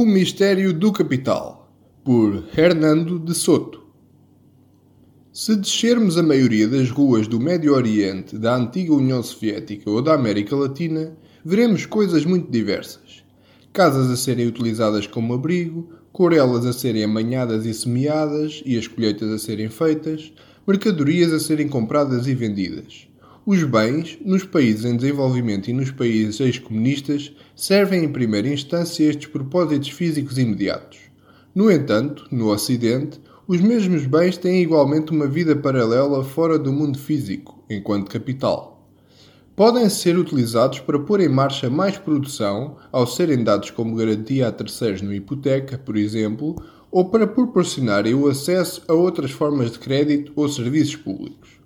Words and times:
O 0.00 0.06
Mistério 0.06 0.72
do 0.72 0.92
Capital, 0.92 1.74
por 2.04 2.44
Hernando 2.56 3.18
de 3.18 3.34
Soto. 3.34 3.82
Se 5.32 5.56
descermos 5.56 6.16
a 6.16 6.22
maioria 6.22 6.68
das 6.68 6.88
ruas 6.88 7.26
do 7.26 7.40
Médio 7.40 7.74
Oriente, 7.74 8.38
da 8.38 8.54
antiga 8.54 8.94
União 8.94 9.20
Soviética 9.20 9.90
ou 9.90 10.00
da 10.00 10.14
América 10.14 10.54
Latina, 10.54 11.18
veremos 11.44 11.84
coisas 11.84 12.24
muito 12.24 12.48
diversas. 12.48 13.24
Casas 13.72 14.08
a 14.08 14.16
serem 14.16 14.46
utilizadas 14.46 15.04
como 15.08 15.34
abrigo, 15.34 15.92
corelas 16.12 16.64
a 16.64 16.72
serem 16.72 17.02
amanhadas 17.02 17.66
e 17.66 17.74
semeadas 17.74 18.62
e 18.64 18.78
as 18.78 18.86
colheitas 18.86 19.28
a 19.32 19.36
serem 19.36 19.68
feitas, 19.68 20.32
mercadorias 20.64 21.32
a 21.32 21.40
serem 21.40 21.66
compradas 21.66 22.28
e 22.28 22.36
vendidas. 22.36 23.08
Os 23.50 23.64
bens, 23.64 24.18
nos 24.22 24.44
países 24.44 24.84
em 24.84 24.94
desenvolvimento 24.94 25.68
e 25.68 25.72
nos 25.72 25.90
países 25.90 26.38
ex-comunistas, 26.38 27.32
servem 27.56 28.04
em 28.04 28.12
primeira 28.12 28.46
instância 28.46 29.08
estes 29.08 29.26
propósitos 29.28 29.88
físicos 29.88 30.36
imediatos. 30.36 30.98
No 31.54 31.70
entanto, 31.70 32.26
no 32.30 32.50
Ocidente, 32.52 33.18
os 33.46 33.58
mesmos 33.58 34.04
bens 34.04 34.36
têm 34.36 34.60
igualmente 34.60 35.12
uma 35.12 35.26
vida 35.26 35.56
paralela 35.56 36.22
fora 36.22 36.58
do 36.58 36.70
mundo 36.70 36.98
físico, 36.98 37.64
enquanto 37.70 38.10
capital. 38.10 38.86
Podem 39.56 39.88
ser 39.88 40.18
utilizados 40.18 40.80
para 40.80 40.98
pôr 40.98 41.22
em 41.22 41.28
marcha 41.30 41.70
mais 41.70 41.96
produção, 41.96 42.76
ao 42.92 43.06
serem 43.06 43.42
dados 43.42 43.70
como 43.70 43.96
garantia 43.96 44.48
a 44.48 44.52
terceiros 44.52 45.00
no 45.00 45.14
hipoteca, 45.14 45.78
por 45.78 45.96
exemplo, 45.96 46.54
ou 46.90 47.06
para 47.06 47.26
proporcionarem 47.26 48.12
o 48.12 48.28
acesso 48.28 48.82
a 48.86 48.92
outras 48.92 49.30
formas 49.30 49.70
de 49.70 49.78
crédito 49.78 50.32
ou 50.36 50.46
serviços 50.50 50.96
públicos. 50.96 51.57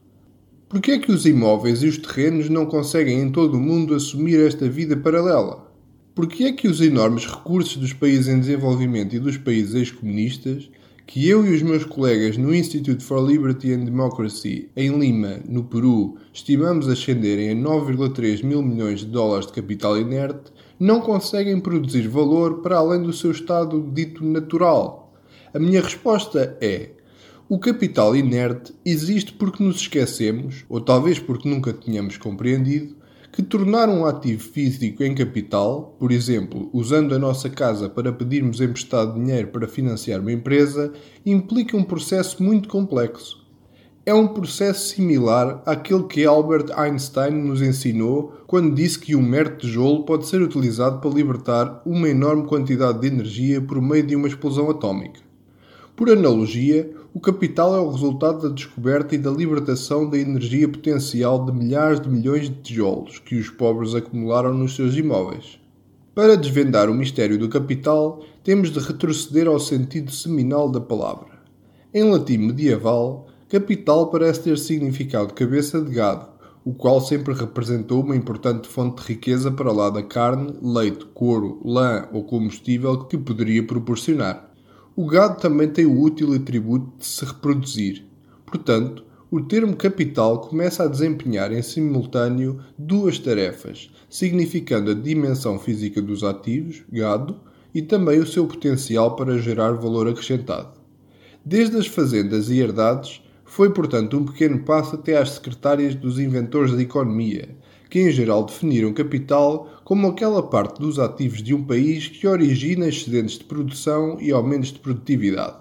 Por 0.73 0.81
que 0.81 0.93
é 0.93 0.99
que 0.99 1.13
os 1.13 1.27
imóveis 1.27 1.83
e 1.83 1.87
os 1.87 1.99
terrenos 1.99 2.49
não 2.49 2.65
conseguem 2.65 3.21
em 3.21 3.31
todo 3.31 3.59
o 3.59 3.61
mundo 3.61 3.95
assumir 3.95 4.41
esta 4.41 4.67
vida 4.71 4.97
paralela? 4.97 5.71
Por 6.15 6.27
que 6.27 6.45
é 6.45 6.53
que 6.53 6.67
os 6.67 6.81
enormes 6.81 7.27
recursos 7.27 7.77
dos 7.77 7.93
países 7.93 8.27
em 8.27 8.41
desenvolvimento 8.41 9.15
e 9.15 9.19
dos 9.19 9.37
países 9.37 9.75
ex-comunistas, 9.75 10.71
que 11.07 11.29
eu 11.29 11.47
e 11.47 11.55
os 11.55 11.61
meus 11.61 11.85
colegas 11.85 12.39
no 12.39 12.55
Institute 12.55 13.05
for 13.05 13.23
Liberty 13.23 13.71
and 13.71 13.85
Democracy, 13.85 14.71
em 14.75 14.99
Lima, 14.99 15.41
no 15.47 15.63
Peru, 15.63 16.17
estimamos 16.33 16.89
ascenderem 16.89 17.51
a 17.51 17.55
9,3 17.55 18.43
mil 18.43 18.63
milhões 18.63 19.01
de 19.01 19.07
dólares 19.09 19.49
de 19.49 19.53
capital 19.53 19.99
inerte, 19.99 20.51
não 20.81 21.03
conseguem 21.03 21.61
produzir 21.61 22.09
valor 22.09 22.63
para 22.63 22.79
além 22.79 23.03
do 23.03 23.13
seu 23.13 23.31
estado 23.31 23.91
dito 23.93 24.25
natural? 24.25 25.13
A 25.53 25.59
minha 25.59 25.83
resposta 25.83 26.57
é 26.63 26.93
o 27.53 27.59
capital 27.59 28.17
inerte 28.17 28.73
existe 28.83 29.31
porque 29.35 29.63
nos 29.63 29.77
esquecemos, 29.77 30.65
ou 30.71 30.81
talvez 30.81 31.19
porque 31.19 31.47
nunca 31.47 31.71
tínhamos 31.71 32.17
compreendido, 32.17 32.97
que 33.31 33.43
tornar 33.43 33.91
um 33.91 34.07
ativo 34.07 34.43
físico 34.43 35.05
em 35.05 35.15
capital, 35.15 35.95
por 35.99 36.11
exemplo, 36.11 36.71
usando 36.73 37.15
a 37.15 37.19
nossa 37.19 37.51
casa 37.51 37.91
para 37.91 38.11
pedirmos 38.11 38.63
emprestado 38.63 39.21
dinheiro 39.21 39.49
para 39.49 39.69
financiar 39.69 40.23
uma 40.23 40.33
empresa, 40.33 40.95
implica 41.27 41.77
um 41.77 41.85
processo 41.85 42.43
muito 42.43 42.71
complexo. 42.71 43.47
É 44.07 44.15
um 44.15 44.29
processo 44.29 44.95
similar 44.95 45.63
àquele 45.67 46.05
que 46.05 46.25
Albert 46.25 46.71
Einstein 46.75 47.33
nos 47.33 47.61
ensinou 47.61 48.33
quando 48.47 48.75
disse 48.75 48.99
que 48.99 49.15
um 49.15 49.21
mero 49.21 49.59
tijolo 49.59 50.07
pode 50.07 50.27
ser 50.27 50.41
utilizado 50.41 51.03
para 51.03 51.11
libertar 51.11 51.83
uma 51.85 52.09
enorme 52.09 52.47
quantidade 52.47 53.03
de 53.03 53.09
energia 53.09 53.61
por 53.61 53.79
meio 53.83 54.07
de 54.07 54.17
uma 54.17 54.27
explosão 54.27 54.71
atómica. 54.71 55.21
Por 55.95 56.09
analogia, 56.09 56.91
o 57.15 57.21
capital 57.21 57.77
é 57.77 57.81
o 57.81 57.91
resultado 57.91 58.49
da 58.49 58.55
descoberta 58.55 59.15
e 59.15 59.19
da 59.19 59.31
libertação 59.31 60.09
da 60.09 60.17
energia 60.17 60.67
potencial 60.67 61.45
de 61.45 61.53
milhares 61.53 62.01
de 62.01 62.09
milhões 62.09 62.49
de 62.49 62.55
tijolos 62.63 63.19
que 63.19 63.35
os 63.35 63.51
pobres 63.51 63.95
acumularam 63.95 64.55
nos 64.55 64.75
seus 64.75 64.97
imóveis. 64.97 65.61
Para 66.15 66.39
desvendar 66.39 66.89
o 66.89 66.95
mistério 66.95 67.39
do 67.39 67.51
capital, 67.51 68.23
temos 68.43 68.71
de 68.71 68.79
retroceder 68.79 69.47
ao 69.47 69.61
sentido 69.61 70.11
seminal 70.11 70.71
da 70.71 70.81
palavra. 70.81 71.43
Em 71.93 72.03
latim 72.03 72.39
medieval, 72.39 73.27
capital 73.47 74.07
parece 74.07 74.45
ter 74.45 74.57
significado 74.57 75.35
cabeça 75.35 75.83
de 75.83 75.93
gado, 75.93 76.29
o 76.65 76.73
qual 76.73 76.99
sempre 76.99 77.35
representou 77.35 78.03
uma 78.03 78.17
importante 78.17 78.69
fonte 78.69 79.03
de 79.03 79.09
riqueza 79.13 79.51
para 79.51 79.71
lá 79.71 79.91
da 79.91 80.03
carne, 80.03 80.55
leite, 80.63 81.05
couro, 81.13 81.61
lã 81.63 82.09
ou 82.11 82.25
combustível 82.25 83.05
que 83.05 83.19
poderia 83.19 83.67
proporcionar. 83.67 84.52
O 84.95 85.07
gado 85.07 85.41
também 85.41 85.69
tem 85.69 85.87
o 85.87 85.99
útil 85.99 86.35
atributo 86.35 86.99
de 86.99 87.07
se 87.07 87.25
reproduzir. 87.25 88.05
Portanto, 88.45 89.03
o 89.31 89.41
termo 89.41 89.75
capital 89.75 90.43
começa 90.43 90.85
a 90.85 90.87
desempenhar 90.87 91.51
em 91.51 91.63
simultâneo 91.63 92.61
duas 92.77 93.19
tarefas, 93.19 93.91
significando 94.11 94.91
a 94.91 94.95
dimensão 94.95 95.59
física 95.59 96.03
dos 96.03 96.23
ativos, 96.23 96.83
gado, 96.93 97.41
e 97.75 97.81
também 97.81 98.19
o 98.19 98.27
seu 98.27 98.47
potencial 98.47 99.17
para 99.17 99.39
gerar 99.39 99.73
valor 99.73 100.07
acrescentado. 100.07 100.79
Desde 101.43 101.79
as 101.79 101.87
fazendas 101.87 102.51
e 102.51 102.59
herdades, 102.59 103.23
foi 103.47 103.73
portanto 103.73 104.19
um 104.19 104.27
pequeno 104.27 104.59
passo 104.59 104.97
até 104.97 105.17
às 105.17 105.31
secretárias 105.31 105.95
dos 105.95 106.19
inventores 106.19 106.73
da 106.73 106.83
economia, 106.83 107.57
que 107.89 107.99
em 107.99 108.11
geral 108.11 108.45
definiram 108.45 108.93
capital 108.93 109.82
como 109.93 110.07
aquela 110.07 110.43
parte 110.43 110.81
dos 110.81 110.99
ativos 110.99 111.43
de 111.43 111.53
um 111.53 111.63
país 111.63 112.09
que 112.09 112.27
origina 112.27 112.89
excedentes 112.89 113.37
de 113.37 113.45
produção 113.45 114.17
e 114.19 114.33
aumentos 114.33 114.73
de 114.73 114.79
produtividade. 114.79 115.59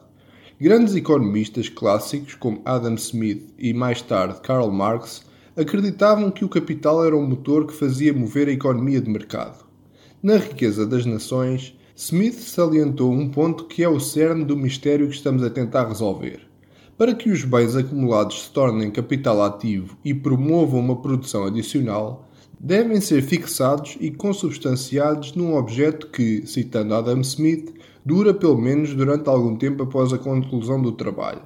Grandes 0.57 0.95
economistas 0.95 1.67
clássicos 1.67 2.35
como 2.35 2.61
Adam 2.63 2.93
Smith 2.93 3.53
e 3.59 3.73
mais 3.73 4.01
tarde 4.01 4.39
Karl 4.39 4.71
Marx 4.71 5.25
acreditavam 5.53 6.31
que 6.31 6.45
o 6.45 6.47
capital 6.47 7.03
era 7.03 7.13
o 7.13 7.21
motor 7.21 7.67
que 7.67 7.73
fazia 7.73 8.13
mover 8.13 8.47
a 8.47 8.53
economia 8.53 9.01
de 9.01 9.09
mercado. 9.09 9.65
Na 10.23 10.37
riqueza 10.37 10.87
das 10.87 11.05
nações, 11.05 11.77
Smith 11.93 12.39
salientou 12.39 13.11
um 13.11 13.27
ponto 13.27 13.65
que 13.65 13.83
é 13.83 13.89
o 13.89 13.99
cerne 13.99 14.45
do 14.45 14.55
mistério 14.55 15.09
que 15.09 15.15
estamos 15.15 15.43
a 15.43 15.49
tentar 15.49 15.89
resolver. 15.89 16.39
Para 16.97 17.13
que 17.13 17.29
os 17.29 17.43
bens 17.43 17.75
acumulados 17.75 18.43
se 18.43 18.51
tornem 18.51 18.91
capital 18.91 19.43
ativo 19.43 19.97
e 20.05 20.13
promovam 20.13 20.79
uma 20.79 21.01
produção 21.01 21.43
adicional, 21.43 22.30
devem 22.63 23.01
ser 23.01 23.23
fixados 23.23 23.97
e 23.99 24.11
consubstanciados 24.11 25.33
num 25.33 25.55
objeto 25.55 26.07
que, 26.07 26.45
citando 26.45 26.93
Adam 26.93 27.21
Smith, 27.21 27.73
dura 28.05 28.35
pelo 28.35 28.55
menos 28.55 28.93
durante 28.93 29.27
algum 29.27 29.55
tempo 29.55 29.81
após 29.81 30.13
a 30.13 30.19
conclusão 30.19 30.79
do 30.79 30.91
trabalho. 30.91 31.41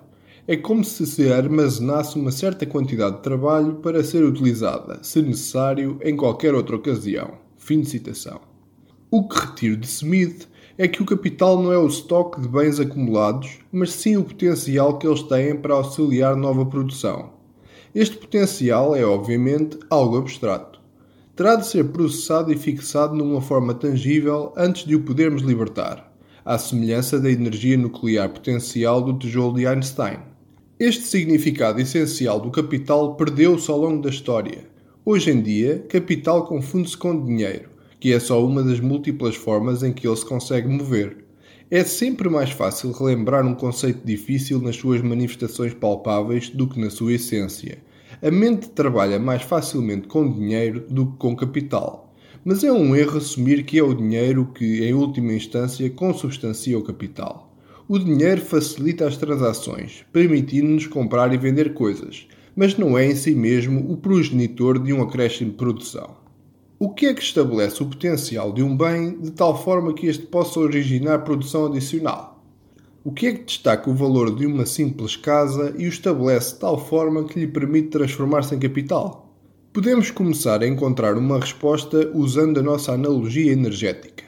É 0.45 0.57
como 0.57 0.83
se 0.83 1.07
se 1.07 1.31
armazenasse 1.31 2.19
uma 2.19 2.31
certa 2.31 2.65
quantidade 2.65 3.15
de 3.15 3.23
trabalho 3.23 3.75
para 3.75 4.03
ser 4.03 4.25
utilizada, 4.25 4.99
se 5.03 5.21
necessário, 5.21 5.97
em 6.03 6.17
qualquer 6.17 6.53
outra 6.53 6.75
ocasião. 6.75 7.35
Fim 7.55 7.79
de 7.79 7.89
citação. 7.89 8.41
O 9.09 9.25
que 9.25 9.39
retiro 9.39 9.77
de 9.77 9.87
Smith 9.87 10.49
é 10.77 10.85
que 10.85 11.01
o 11.01 11.05
capital 11.05 11.63
não 11.63 11.71
é 11.71 11.77
o 11.77 11.87
estoque 11.87 12.41
de 12.41 12.49
bens 12.49 12.77
acumulados, 12.77 13.59
mas 13.71 13.91
sim 13.91 14.17
o 14.17 14.23
potencial 14.23 14.97
que 14.99 15.07
eles 15.07 15.23
têm 15.23 15.55
para 15.55 15.75
auxiliar 15.75 16.35
nova 16.35 16.65
produção. 16.65 17.31
Este 17.95 18.17
potencial 18.17 18.93
é, 18.93 19.05
obviamente, 19.05 19.79
algo 19.89 20.17
abstrato. 20.17 20.74
Terá 21.35 21.56
de 21.56 21.68
ser 21.68 21.85
processado 21.85 22.51
e 22.51 22.57
fixado 22.57 23.16
numa 23.16 23.41
forma 23.41 23.73
tangível 23.73 24.53
antes 24.56 24.85
de 24.85 24.96
o 24.96 25.01
podermos 25.01 25.41
libertar, 25.41 26.13
à 26.46 26.57
semelhança 26.57 27.19
da 27.19 27.29
energia 27.29 27.78
nuclear 27.78 28.29
potencial 28.29 29.01
do 29.01 29.18
tijolo 29.18 29.56
de 29.56 29.68
Einstein. 29.68 30.19
Este 30.79 31.03
significado 31.03 31.81
essencial 31.81 32.40
do 32.40 32.51
capital 32.51 33.16
perdeu-se 33.16 33.69
ao 33.69 33.79
longo 33.79 34.01
da 34.01 34.09
história. 34.09 34.63
Hoje 35.03 35.31
em 35.31 35.41
dia, 35.41 35.85
capital 35.90 36.46
confunde-se 36.46 36.97
com 36.97 37.25
dinheiro 37.25 37.75
que 38.06 38.13
é 38.13 38.19
só 38.19 38.46
uma 38.46 38.62
das 38.62 38.79
múltiplas 38.79 39.35
formas 39.35 39.81
em 39.81 39.91
que 39.91 40.07
ele 40.07 40.16
se 40.16 40.23
consegue 40.23 40.67
mover. 40.67 41.25
É 41.72 41.84
sempre 41.84 42.29
mais 42.29 42.52
fácil 42.52 42.91
relembrar 42.91 43.44
um 43.47 43.56
conceito 43.56 44.06
difícil 44.06 44.62
nas 44.62 44.75
suas 44.75 45.02
manifestações 45.02 45.73
palpáveis 45.73 46.50
do 46.50 46.67
que 46.67 46.79
na 46.79 46.91
sua 46.91 47.13
essência. 47.13 47.79
A 48.21 48.31
mente 48.31 48.69
trabalha 48.69 49.19
mais 49.19 49.41
facilmente 49.41 50.07
com 50.07 50.31
dinheiro 50.31 50.85
do 50.89 51.07
que 51.07 51.17
com 51.17 51.35
capital. 51.35 52.13
Mas 52.43 52.63
é 52.63 52.71
um 52.71 52.95
erro 52.95 53.17
assumir 53.17 53.63
que 53.63 53.77
é 53.77 53.83
o 53.83 53.93
dinheiro 53.93 54.51
que, 54.53 54.83
em 54.83 54.93
última 54.93 55.33
instância, 55.33 55.89
consubstancia 55.89 56.78
o 56.78 56.84
capital. 56.84 57.53
O 57.87 57.99
dinheiro 57.99 58.41
facilita 58.41 59.07
as 59.07 59.17
transações, 59.17 60.05
permitindo-nos 60.11 60.87
comprar 60.87 61.34
e 61.34 61.37
vender 61.37 61.73
coisas, 61.73 62.28
mas 62.55 62.78
não 62.78 62.97
é 62.97 63.05
em 63.05 63.16
si 63.16 63.35
mesmo 63.35 63.91
o 63.91 63.97
progenitor 63.97 64.79
de 64.79 64.93
um 64.93 65.01
acréscimo 65.01 65.51
de 65.51 65.57
produção. 65.57 66.16
O 66.79 66.93
que 66.93 67.05
é 67.05 67.13
que 67.13 67.22
estabelece 67.22 67.81
o 67.81 67.85
potencial 67.85 68.51
de 68.51 68.63
um 68.63 68.75
bem 68.75 69.19
de 69.19 69.31
tal 69.31 69.61
forma 69.61 69.93
que 69.93 70.07
este 70.07 70.25
possa 70.25 70.59
originar 70.59 71.23
produção 71.23 71.67
adicional? 71.67 72.34
O 73.07 73.11
que 73.11 73.28
é 73.28 73.34
que 73.34 73.43
destaca 73.43 73.87
o 73.87 73.93
valor 73.93 74.35
de 74.35 74.47
uma 74.47 74.66
simples 74.66 75.16
casa 75.16 75.75
e 75.78 75.85
o 75.85 75.90
estabelece 75.90 76.53
de 76.53 76.59
tal 76.61 76.84
forma 76.84 77.23
que 77.23 77.40
lhe 77.40 77.46
permite 77.46 77.90
transformar-se 77.90 78.55
em 78.55 78.57
capital? 78.57 79.31
Podemos 79.72 80.09
começar 80.09 80.63
a 80.63 80.67
encontrar 80.67 81.16
uma 81.16 81.40
resposta 81.40 82.09
usando 82.16 82.59
a 82.59 82.63
nossa 82.63 82.93
analogia 82.93 83.52
energética. 83.52 84.23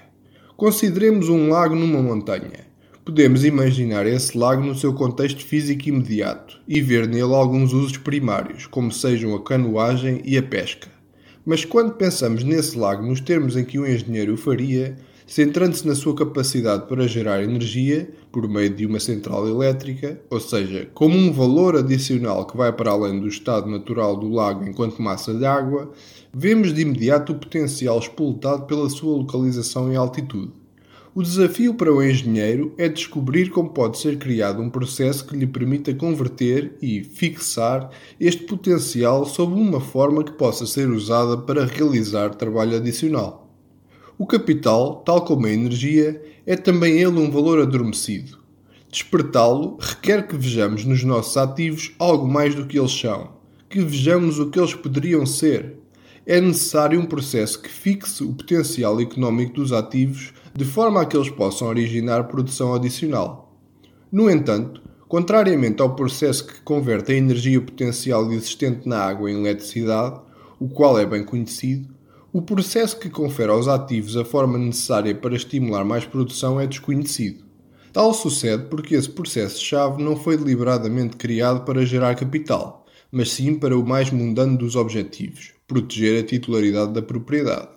Consideremos 0.56 1.28
um 1.28 1.50
lago 1.50 1.74
numa 1.74 2.04
montanha. 2.04 2.68
Podemos 3.04 3.44
imaginar 3.44 4.06
esse 4.06 4.38
lago 4.38 4.64
no 4.64 4.76
seu 4.76 4.94
contexto 4.94 5.44
físico 5.44 5.90
imediato 5.90 6.62
e 6.68 6.80
ver 6.80 7.08
nele 7.08 7.34
alguns 7.34 7.74
usos 7.74 7.98
primários, 7.98 8.68
como 8.68 8.92
sejam 8.92 9.34
a 9.34 9.44
canoagem 9.44 10.22
e 10.24 10.38
a 10.38 10.44
pesca. 10.44 10.88
Mas 11.44 11.66
quando 11.66 11.96
pensamos 11.96 12.44
nesse 12.44 12.78
lago 12.78 13.04
nos 13.04 13.22
termos 13.22 13.58
em 13.58 13.66
que 13.66 13.80
um 13.80 13.88
engenheiro 13.88 14.36
o 14.36 14.38
faria, 14.38 14.96
centrando-se 15.28 15.86
na 15.86 15.94
sua 15.94 16.16
capacidade 16.16 16.88
para 16.88 17.08
gerar 17.08 17.44
energia 17.44 18.10
por 18.38 18.48
meio 18.48 18.70
de 18.70 18.86
uma 18.86 19.00
central 19.00 19.48
elétrica, 19.48 20.22
ou 20.30 20.40
seja, 20.40 20.88
como 20.94 21.18
um 21.18 21.34
valor 21.34 21.76
adicional 21.76 22.46
que 22.46 22.56
vai 22.56 22.72
para 22.72 22.92
além 22.92 23.20
do 23.20 23.28
estado 23.28 23.68
natural 23.68 24.16
do 24.16 24.30
lago 24.30 24.64
enquanto 24.64 25.02
massa 25.02 25.34
de 25.34 25.44
água, 25.44 25.92
vemos 26.32 26.72
de 26.72 26.84
imediato 26.84 27.32
o 27.32 27.40
potencial 27.40 27.98
exploitado 27.98 28.68
pela 28.68 28.92
sua 28.92 29.18
localização 29.18 29.92
em 29.92 29.96
altitude. 29.96 30.52
O 31.16 31.24
desafio 31.24 31.74
para 31.74 31.92
o 31.92 32.04
engenheiro 32.04 32.76
é 32.78 32.88
descobrir 32.88 33.50
como 33.50 33.72
pode 33.72 33.98
ser 33.98 34.20
criado 34.20 34.62
um 34.62 34.70
processo 34.70 35.26
que 35.26 35.36
lhe 35.36 35.48
permita 35.48 35.92
converter 35.96 36.78
e 36.80 37.04
fixar 37.04 37.90
este 38.20 38.44
potencial 38.44 39.26
sob 39.26 39.60
uma 39.60 39.82
forma 39.82 40.24
que 40.24 40.34
possa 40.34 40.68
ser 40.68 40.88
usada 40.92 41.40
para 41.40 41.66
realizar 41.66 42.36
trabalho 42.36 42.78
adicional. 42.78 43.47
O 44.20 44.26
capital, 44.26 45.04
tal 45.06 45.24
como 45.24 45.46
a 45.46 45.52
energia, 45.52 46.20
é 46.44 46.56
também 46.56 46.98
ele 46.98 47.20
um 47.20 47.30
valor 47.30 47.62
adormecido. 47.62 48.40
Despertá-lo 48.90 49.78
requer 49.80 50.28
que 50.28 50.36
vejamos 50.36 50.86
nos 50.86 51.04
nossos 51.04 51.38
ativos 51.38 51.94
algo 52.00 52.28
mais 52.28 52.56
do 52.56 52.66
que 52.66 52.80
eles 52.80 53.00
são, 53.00 53.34
que 53.70 53.80
vejamos 53.80 54.40
o 54.40 54.50
que 54.50 54.60
eles 54.60 54.74
poderiam 54.74 55.24
ser. 55.24 55.78
É 56.26 56.42
necessário 56.42 57.00
um 57.00 57.06
processo 57.06 57.62
que 57.62 57.70
fixe 57.70 58.24
o 58.24 58.34
potencial 58.34 59.00
económico 59.00 59.54
dos 59.54 59.72
ativos 59.72 60.34
de 60.52 60.66
forma 60.66 61.00
a 61.00 61.06
que 61.06 61.16
eles 61.16 61.30
possam 61.30 61.68
originar 61.68 62.24
produção 62.24 62.74
adicional. 62.74 63.56
No 64.12 64.32
entanto, 64.32 64.82
contrariamente 65.08 65.80
ao 65.80 65.96
processo 65.96 66.48
que 66.48 66.60
converte 66.62 67.12
a 67.12 67.16
energia 67.16 67.62
potencial 67.62 68.32
existente 68.32 68.90
na 68.90 68.98
água 68.98 69.30
em 69.30 69.42
eletricidade, 69.42 70.20
o 70.60 70.68
qual 70.68 70.98
é 70.98 71.06
bem 71.06 71.24
conhecido, 71.24 71.96
o 72.34 72.42
processo 72.42 73.00
que 73.00 73.10
confere 73.10 73.52
aos 73.52 73.68
ativos 73.68 74.18
a 74.18 74.26
forma 74.26 74.58
necessária 74.58 75.16
para 75.16 75.36
estimular 75.36 75.86
mais 75.86 76.06
produção 76.06 76.60
é 76.60 76.68
desconhecido. 76.68 77.46
Tal 77.94 78.14
sucede 78.14 78.66
porque 78.70 78.96
esse 78.96 79.10
processo-chave 79.10 80.04
não 80.04 80.16
foi 80.16 80.38
deliberadamente 80.38 81.16
criado 81.16 81.64
para 81.64 81.86
gerar 81.86 82.16
capital, 82.16 82.86
mas 83.12 83.32
sim 83.32 83.56
para 83.56 83.78
o 83.78 83.88
mais 83.88 84.12
mundano 84.12 84.58
dos 84.58 84.76
objetivos, 84.76 85.54
proteger 85.68 86.22
a 86.22 86.28
titularidade 86.28 86.94
da 86.94 87.02
propriedade. 87.02 87.70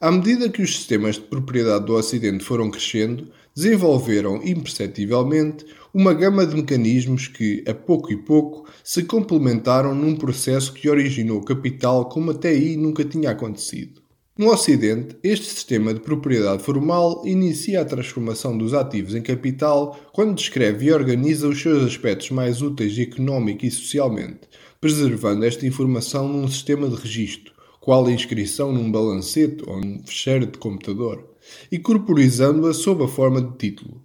À 0.00 0.10
medida 0.10 0.48
que 0.48 0.62
os 0.62 0.74
sistemas 0.74 1.14
de 1.14 1.20
propriedade 1.22 1.84
do 1.84 1.94
Ocidente 1.94 2.42
foram 2.42 2.70
crescendo, 2.70 3.30
desenvolveram 3.54 4.40
imperceptivelmente 4.42 5.64
uma 5.92 6.14
gama 6.14 6.46
de 6.46 6.56
mecanismos 6.56 7.28
que, 7.28 7.62
a 7.66 7.74
pouco 7.74 8.12
e 8.12 8.16
pouco, 8.16 8.68
se 8.82 9.02
complementaram 9.04 9.94
num 9.94 10.16
processo 10.16 10.72
que 10.72 10.88
originou 10.88 11.42
capital 11.42 12.08
como 12.08 12.30
até 12.30 12.48
aí 12.48 12.76
nunca 12.76 13.04
tinha 13.04 13.30
acontecido. 13.30 14.00
No 14.38 14.50
Ocidente, 14.50 15.16
este 15.22 15.46
sistema 15.46 15.92
de 15.92 16.00
propriedade 16.00 16.62
formal 16.62 17.22
inicia 17.26 17.82
a 17.82 17.84
transformação 17.84 18.56
dos 18.56 18.72
ativos 18.72 19.14
em 19.14 19.20
capital 19.20 19.98
quando 20.12 20.34
descreve 20.34 20.86
e 20.86 20.92
organiza 20.92 21.46
os 21.46 21.60
seus 21.60 21.84
aspectos 21.84 22.30
mais 22.30 22.62
úteis 22.62 22.98
económico 22.98 23.66
e 23.66 23.70
socialmente, 23.70 24.40
preservando 24.80 25.44
esta 25.44 25.66
informação 25.66 26.26
num 26.26 26.48
sistema 26.48 26.88
de 26.88 26.96
registro 26.96 27.52
qual 27.82 28.06
a 28.06 28.12
inscrição 28.12 28.72
num 28.72 28.92
balancete 28.92 29.64
ou 29.66 29.80
num 29.80 30.00
fecheiro 30.06 30.46
de 30.46 30.56
computador, 30.56 31.31
e 31.70 31.78
corporizando-a 31.78 32.74
sob 32.74 33.04
a 33.04 33.08
forma 33.08 33.40
de 33.40 33.56
título. 33.56 34.02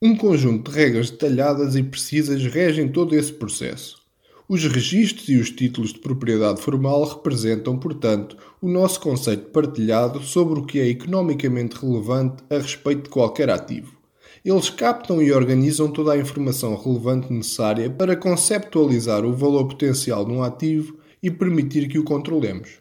Um 0.00 0.16
conjunto 0.16 0.70
de 0.70 0.76
regras 0.76 1.10
detalhadas 1.10 1.74
e 1.74 1.82
precisas 1.82 2.44
regem 2.44 2.88
todo 2.88 3.16
esse 3.16 3.32
processo. 3.32 3.98
Os 4.48 4.64
registros 4.64 5.28
e 5.28 5.36
os 5.36 5.50
títulos 5.50 5.92
de 5.92 5.98
propriedade 5.98 6.62
formal 6.62 7.04
representam, 7.04 7.76
portanto, 7.76 8.36
o 8.62 8.68
nosso 8.68 8.98
conceito 9.00 9.50
partilhado 9.50 10.22
sobre 10.22 10.58
o 10.58 10.64
que 10.64 10.80
é 10.80 10.86
economicamente 10.86 11.76
relevante 11.76 12.42
a 12.48 12.56
respeito 12.56 13.02
de 13.02 13.08
qualquer 13.10 13.50
ativo. 13.50 13.98
Eles 14.44 14.70
captam 14.70 15.20
e 15.20 15.30
organizam 15.32 15.90
toda 15.90 16.12
a 16.12 16.16
informação 16.16 16.74
relevante 16.74 17.30
necessária 17.32 17.90
para 17.90 18.16
conceptualizar 18.16 19.24
o 19.24 19.34
valor 19.34 19.66
potencial 19.66 20.24
de 20.24 20.32
um 20.32 20.42
ativo 20.42 20.96
e 21.22 21.30
permitir 21.30 21.86
que 21.88 21.98
o 21.98 22.04
controlemos. 22.04 22.78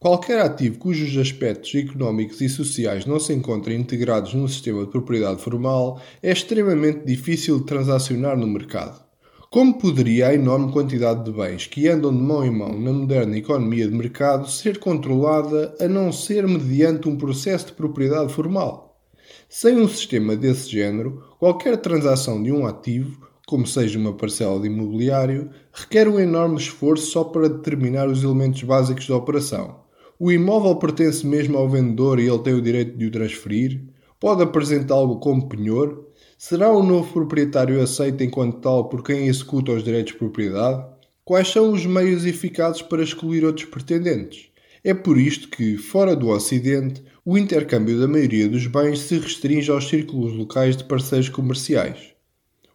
Qualquer 0.00 0.38
ativo 0.38 0.78
cujos 0.78 1.16
aspectos 1.16 1.74
económicos 1.74 2.40
e 2.40 2.48
sociais 2.48 3.04
não 3.04 3.18
se 3.18 3.32
encontrem 3.32 3.80
integrados 3.80 4.32
no 4.32 4.48
sistema 4.48 4.84
de 4.84 4.92
propriedade 4.92 5.42
formal 5.42 6.00
é 6.22 6.30
extremamente 6.30 7.04
difícil 7.04 7.58
de 7.58 7.64
transacionar 7.64 8.38
no 8.38 8.46
mercado. 8.46 9.02
Como 9.50 9.76
poderia 9.76 10.28
a 10.28 10.34
enorme 10.34 10.70
quantidade 10.70 11.24
de 11.24 11.32
bens 11.32 11.66
que 11.66 11.88
andam 11.88 12.16
de 12.16 12.22
mão 12.22 12.46
em 12.46 12.50
mão 12.56 12.78
na 12.78 12.92
moderna 12.92 13.38
economia 13.38 13.88
de 13.88 13.92
mercado 13.92 14.48
ser 14.48 14.78
controlada 14.78 15.74
a 15.80 15.88
não 15.88 16.12
ser 16.12 16.46
mediante 16.46 17.08
um 17.08 17.16
processo 17.16 17.66
de 17.66 17.72
propriedade 17.72 18.32
formal? 18.32 19.02
Sem 19.48 19.80
um 19.80 19.88
sistema 19.88 20.36
desse 20.36 20.70
género, 20.70 21.24
qualquer 21.40 21.76
transação 21.76 22.40
de 22.40 22.52
um 22.52 22.68
ativo, 22.68 23.28
como 23.48 23.66
seja 23.66 23.98
uma 23.98 24.12
parcela 24.12 24.60
de 24.60 24.68
imobiliário, 24.68 25.50
requer 25.72 26.06
um 26.06 26.20
enorme 26.20 26.58
esforço 26.58 27.10
só 27.10 27.24
para 27.24 27.48
determinar 27.48 28.06
os 28.06 28.22
elementos 28.22 28.62
básicos 28.62 29.08
da 29.08 29.16
operação 29.16 29.87
o 30.18 30.32
imóvel 30.32 30.74
pertence 30.76 31.24
mesmo 31.24 31.56
ao 31.56 31.68
vendedor 31.68 32.18
e 32.18 32.26
ele 32.26 32.38
tem 32.40 32.54
o 32.54 32.60
direito 32.60 32.98
de 32.98 33.06
o 33.06 33.10
transferir? 33.10 33.80
Pode 34.18 34.42
apresentá-lo 34.42 35.20
como 35.20 35.48
penhor? 35.48 36.06
Será 36.36 36.72
o 36.72 36.82
novo 36.82 37.12
proprietário 37.12 37.80
aceito 37.80 38.24
enquanto 38.24 38.60
tal 38.60 38.88
por 38.88 39.04
quem 39.04 39.28
executa 39.28 39.72
os 39.72 39.84
direitos 39.84 40.12
de 40.12 40.18
propriedade? 40.18 40.84
Quais 41.24 41.48
são 41.48 41.72
os 41.72 41.86
meios 41.86 42.24
eficazes 42.26 42.82
para 42.82 43.02
excluir 43.02 43.44
outros 43.44 43.68
pretendentes? 43.68 44.48
É 44.82 44.92
por 44.92 45.18
isto 45.18 45.48
que, 45.48 45.76
fora 45.76 46.16
do 46.16 46.28
Ocidente, 46.28 47.02
o 47.24 47.36
intercâmbio 47.36 48.00
da 48.00 48.08
maioria 48.08 48.48
dos 48.48 48.66
bens 48.66 49.00
se 49.00 49.18
restringe 49.18 49.70
aos 49.70 49.88
círculos 49.88 50.32
locais 50.32 50.76
de 50.76 50.84
parceiros 50.84 51.28
comerciais. 51.28 52.14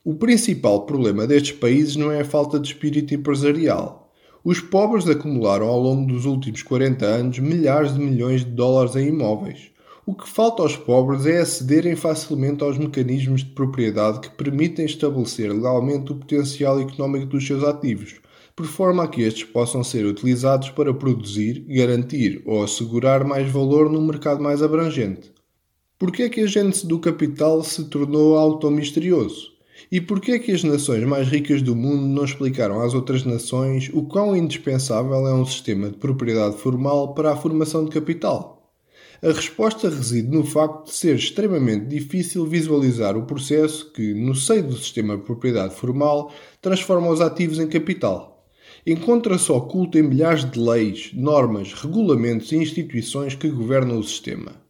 O 0.04 0.14
principal 0.16 0.86
problema 0.86 1.26
destes 1.26 1.54
países 1.54 1.96
não 1.96 2.12
é 2.12 2.22
a 2.22 2.26
falta 2.26 2.60
de 2.60 2.68
espírito 2.68 3.14
empresarial, 3.14 4.03
os 4.44 4.60
pobres 4.60 5.08
acumularam 5.08 5.68
ao 5.68 5.80
longo 5.80 6.06
dos 6.06 6.26
últimos 6.26 6.62
40 6.62 7.06
anos 7.06 7.40
milhares 7.40 7.94
de 7.94 8.00
milhões 8.02 8.44
de 8.44 8.52
dólares 8.52 8.94
em 8.98 9.08
imóveis. 9.08 9.72
O 10.06 10.14
que 10.14 10.28
falta 10.28 10.62
aos 10.62 10.76
pobres 10.76 11.26
é 11.26 11.40
acederem 11.40 11.96
facilmente 11.96 12.62
aos 12.62 12.78
mecanismos 12.78 13.42
de 13.42 13.52
propriedade 13.52 14.20
que 14.20 14.30
permitem 14.32 14.86
estabelecer 14.86 15.50
legalmente 15.50 16.12
o 16.12 16.16
potencial 16.16 16.82
económico 16.82 17.28
dos 17.28 17.48
seus 17.48 17.64
ativos, 17.64 18.16
por 18.54 18.66
forma 18.66 19.06
a 19.06 19.08
que 19.08 19.22
estes 19.22 19.46
possam 19.46 19.82
ser 19.82 20.06
utilizados 20.06 20.70
para 20.72 20.94
produzir, 20.94 21.66
garantir 21.70 22.44
ou 22.46 22.64
assegurar 22.64 23.24
mais 23.24 23.50
valor 23.50 23.90
num 23.90 24.06
mercado 24.06 24.44
mais 24.44 24.62
abrangente. 24.62 25.32
Por 25.98 26.12
que 26.12 26.24
é 26.24 26.30
que 26.30 26.42
a 26.42 26.48
gênese 26.48 26.86
do 26.86 27.00
capital 27.00 27.64
se 27.64 27.86
tornou 27.86 28.38
auto-misterioso? 28.38 29.53
E 29.94 30.02
por 30.02 30.20
que 30.20 30.32
é 30.32 30.40
que 30.40 30.52
as 30.52 30.64
nações 30.64 31.04
mais 31.04 31.28
ricas 31.28 31.62
do 31.62 31.76
mundo 31.76 32.08
não 32.08 32.26
explicaram 32.26 32.82
às 32.82 32.96
outras 32.96 33.24
nações 33.24 33.92
o 33.94 34.02
quão 34.02 34.36
indispensável 34.36 35.28
é 35.28 35.34
um 35.36 35.46
sistema 35.46 35.88
de 35.88 35.98
propriedade 35.98 36.58
formal 36.58 37.14
para 37.14 37.32
a 37.32 37.36
formação 37.36 37.86
de 37.86 37.92
capital? 37.92 38.74
A 39.22 39.28
resposta 39.28 39.88
reside 39.88 40.36
no 40.36 40.44
facto 40.44 40.86
de 40.86 40.96
ser 40.96 41.16
extremamente 41.16 41.86
difícil 41.86 42.44
visualizar 42.44 43.16
o 43.16 43.28
processo 43.28 43.94
que, 43.94 44.16
no 44.16 44.34
seio 44.34 44.64
do 44.64 44.78
sistema 44.78 45.16
de 45.16 45.22
propriedade 45.22 45.76
formal, 45.76 46.34
transforma 46.60 47.12
os 47.12 47.22
ativos 47.22 47.60
em 47.60 47.68
capital. 47.68 48.48
Encontra-se 48.88 49.52
oculto 49.52 50.00
em 50.00 50.02
milhares 50.02 50.44
de 50.50 50.60
leis, 50.60 51.12
normas, 51.14 51.72
regulamentos 51.72 52.52
e 52.52 52.56
instituições 52.56 53.36
que 53.36 53.48
governam 53.48 54.00
o 54.00 54.04
sistema. 54.04 54.63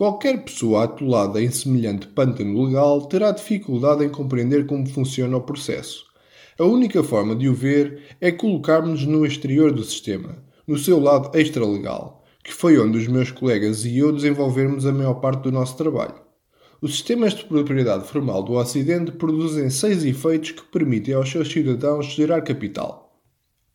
Qualquer 0.00 0.42
pessoa 0.42 0.84
atolada 0.84 1.42
em 1.42 1.50
semelhante 1.50 2.06
pântano 2.06 2.64
legal 2.64 3.02
terá 3.06 3.32
dificuldade 3.32 4.02
em 4.02 4.08
compreender 4.08 4.64
como 4.64 4.88
funciona 4.88 5.36
o 5.36 5.42
processo. 5.42 6.06
A 6.58 6.64
única 6.64 7.02
forma 7.02 7.36
de 7.36 7.50
o 7.50 7.54
ver 7.54 8.16
é 8.18 8.32
colocarmos-nos 8.32 9.04
no 9.04 9.26
exterior 9.26 9.70
do 9.70 9.84
sistema, 9.84 10.42
no 10.66 10.78
seu 10.78 10.98
lado 10.98 11.38
extralegal, 11.38 12.24
que 12.42 12.50
foi 12.50 12.78
onde 12.78 12.96
os 12.96 13.08
meus 13.08 13.30
colegas 13.30 13.84
e 13.84 13.98
eu 13.98 14.10
desenvolvermos 14.10 14.86
a 14.86 14.92
maior 14.92 15.20
parte 15.20 15.42
do 15.42 15.52
nosso 15.52 15.76
trabalho. 15.76 16.14
Os 16.80 16.92
sistemas 16.92 17.34
de 17.34 17.44
propriedade 17.44 18.08
formal 18.08 18.42
do 18.42 18.54
Ocidente 18.54 19.12
produzem 19.12 19.68
seis 19.68 20.02
efeitos 20.02 20.52
que 20.52 20.62
permitem 20.62 21.12
aos 21.12 21.30
seus 21.30 21.52
cidadãos 21.52 22.06
gerar 22.06 22.40
capital. 22.40 23.20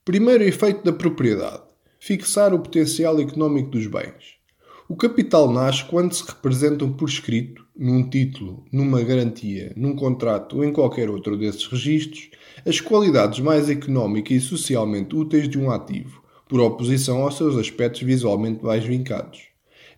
Primeiro 0.04 0.44
efeito 0.44 0.84
da 0.84 0.92
propriedade: 0.92 1.62
fixar 2.00 2.52
o 2.52 2.60
potencial 2.60 3.22
económico 3.22 3.70
dos 3.70 3.86
bens. 3.86 4.44
O 4.88 4.96
capital 4.96 5.52
nasce 5.52 5.84
quando 5.86 6.14
se 6.14 6.24
representam 6.24 6.94
por 6.94 7.10
escrito, 7.10 7.66
num 7.76 8.08
título, 8.08 8.64
numa 8.72 9.02
garantia, 9.02 9.74
num 9.76 9.96
contrato 9.96 10.58
ou 10.58 10.64
em 10.64 10.72
qualquer 10.72 11.10
outro 11.10 11.36
desses 11.36 11.66
registros, 11.66 12.30
as 12.64 12.80
qualidades 12.80 13.40
mais 13.40 13.68
económicas 13.68 14.38
e 14.38 14.42
socialmente 14.42 15.16
úteis 15.16 15.50
de 15.50 15.58
um 15.58 15.72
ativo, 15.72 16.22
por 16.48 16.60
oposição 16.60 17.24
aos 17.24 17.36
seus 17.36 17.58
aspectos 17.58 18.04
visualmente 18.04 18.64
mais 18.64 18.84
vincados. 18.84 19.48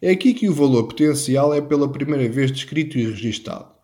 É 0.01 0.09
aqui 0.09 0.33
que 0.33 0.47
o 0.47 0.53
valor 0.53 0.83
potencial 0.83 1.53
é 1.53 1.59
pela 1.59 1.91
primeira 1.91 2.29
vez 2.29 2.49
descrito 2.49 2.97
e 2.97 3.05
registado. 3.07 3.76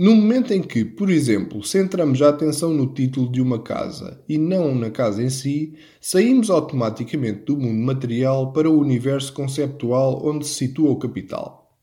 No 0.00 0.14
momento 0.14 0.54
em 0.54 0.62
que, 0.62 0.82
por 0.82 1.10
exemplo, 1.10 1.62
centramos 1.62 2.22
a 2.22 2.30
atenção 2.30 2.72
no 2.72 2.86
título 2.86 3.30
de 3.30 3.38
uma 3.38 3.58
casa 3.58 4.24
e 4.26 4.38
não 4.38 4.74
na 4.74 4.88
casa 4.88 5.22
em 5.22 5.28
si, 5.28 5.74
saímos 6.00 6.48
automaticamente 6.48 7.40
do 7.44 7.58
mundo 7.58 7.84
material 7.84 8.50
para 8.50 8.70
o 8.70 8.80
universo 8.80 9.30
conceptual 9.34 10.26
onde 10.26 10.46
se 10.46 10.54
situa 10.54 10.90
o 10.90 10.96
capital. 10.96 11.76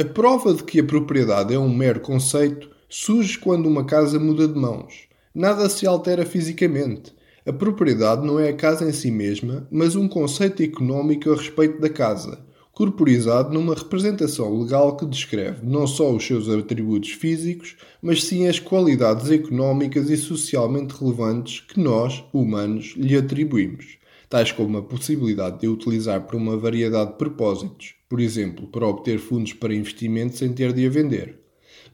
A 0.00 0.04
prova 0.04 0.54
de 0.54 0.62
que 0.62 0.78
a 0.78 0.84
propriedade 0.84 1.54
é 1.54 1.58
um 1.58 1.74
mero 1.74 1.98
conceito 1.98 2.70
surge 2.88 3.36
quando 3.36 3.66
uma 3.66 3.84
casa 3.84 4.20
muda 4.20 4.46
de 4.46 4.56
mãos. 4.56 5.08
Nada 5.34 5.68
se 5.68 5.88
altera 5.88 6.24
fisicamente. 6.24 7.12
A 7.44 7.52
propriedade 7.52 8.24
não 8.24 8.38
é 8.38 8.50
a 8.50 8.56
casa 8.56 8.88
em 8.88 8.92
si 8.92 9.10
mesma, 9.10 9.66
mas 9.72 9.96
um 9.96 10.06
conceito 10.06 10.62
económico 10.62 11.32
a 11.32 11.34
respeito 11.34 11.80
da 11.80 11.88
casa, 11.88 12.45
corporizado 12.76 13.54
numa 13.54 13.74
representação 13.74 14.60
legal 14.60 14.98
que 14.98 15.06
descreve 15.06 15.64
não 15.64 15.86
só 15.86 16.12
os 16.12 16.26
seus 16.26 16.46
atributos 16.46 17.12
físicos, 17.12 17.74
mas 18.02 18.22
sim 18.22 18.46
as 18.46 18.60
qualidades 18.60 19.30
económicas 19.30 20.10
e 20.10 20.16
socialmente 20.18 20.94
relevantes 20.94 21.60
que 21.60 21.80
nós, 21.80 22.22
humanos, 22.34 22.92
lhe 22.94 23.16
atribuímos, 23.16 23.96
tais 24.28 24.52
como 24.52 24.76
a 24.76 24.82
possibilidade 24.82 25.60
de 25.60 25.68
utilizar 25.68 26.26
para 26.26 26.36
uma 26.36 26.54
variedade 26.58 27.12
de 27.12 27.16
propósitos, 27.16 27.94
por 28.10 28.20
exemplo, 28.20 28.66
para 28.66 28.86
obter 28.86 29.18
fundos 29.18 29.54
para 29.54 29.74
investimento 29.74 30.36
sem 30.36 30.52
ter 30.52 30.74
de 30.74 30.84
a 30.84 30.90
vender. 30.90 31.40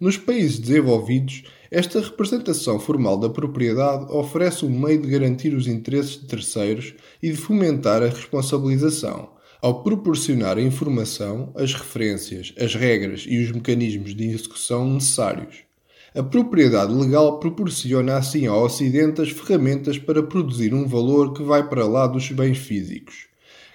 Nos 0.00 0.16
países 0.16 0.58
desenvolvidos, 0.58 1.44
esta 1.70 2.00
representação 2.00 2.80
formal 2.80 3.16
da 3.18 3.30
propriedade 3.30 4.12
oferece 4.12 4.64
um 4.64 4.80
meio 4.80 5.00
de 5.00 5.08
garantir 5.08 5.54
os 5.54 5.68
interesses 5.68 6.20
de 6.20 6.26
terceiros 6.26 6.92
e 7.22 7.30
de 7.30 7.36
fomentar 7.36 8.02
a 8.02 8.08
responsabilização, 8.08 9.28
ao 9.62 9.84
proporcionar 9.84 10.58
a 10.58 10.60
informação, 10.60 11.52
as 11.54 11.72
referências, 11.72 12.52
as 12.58 12.74
regras 12.74 13.24
e 13.28 13.38
os 13.38 13.52
mecanismos 13.52 14.12
de 14.12 14.24
execução 14.24 14.90
necessários. 14.90 15.58
A 16.12 16.20
propriedade 16.20 16.92
legal 16.92 17.38
proporciona 17.38 18.16
assim 18.16 18.48
ao 18.48 18.64
Ocidente 18.64 19.22
as 19.22 19.30
ferramentas 19.30 19.98
para 19.98 20.20
produzir 20.20 20.74
um 20.74 20.88
valor 20.88 21.32
que 21.32 21.44
vai 21.44 21.68
para 21.68 21.86
lá 21.86 22.08
dos 22.08 22.28
bens 22.32 22.58
físicos. 22.58 23.28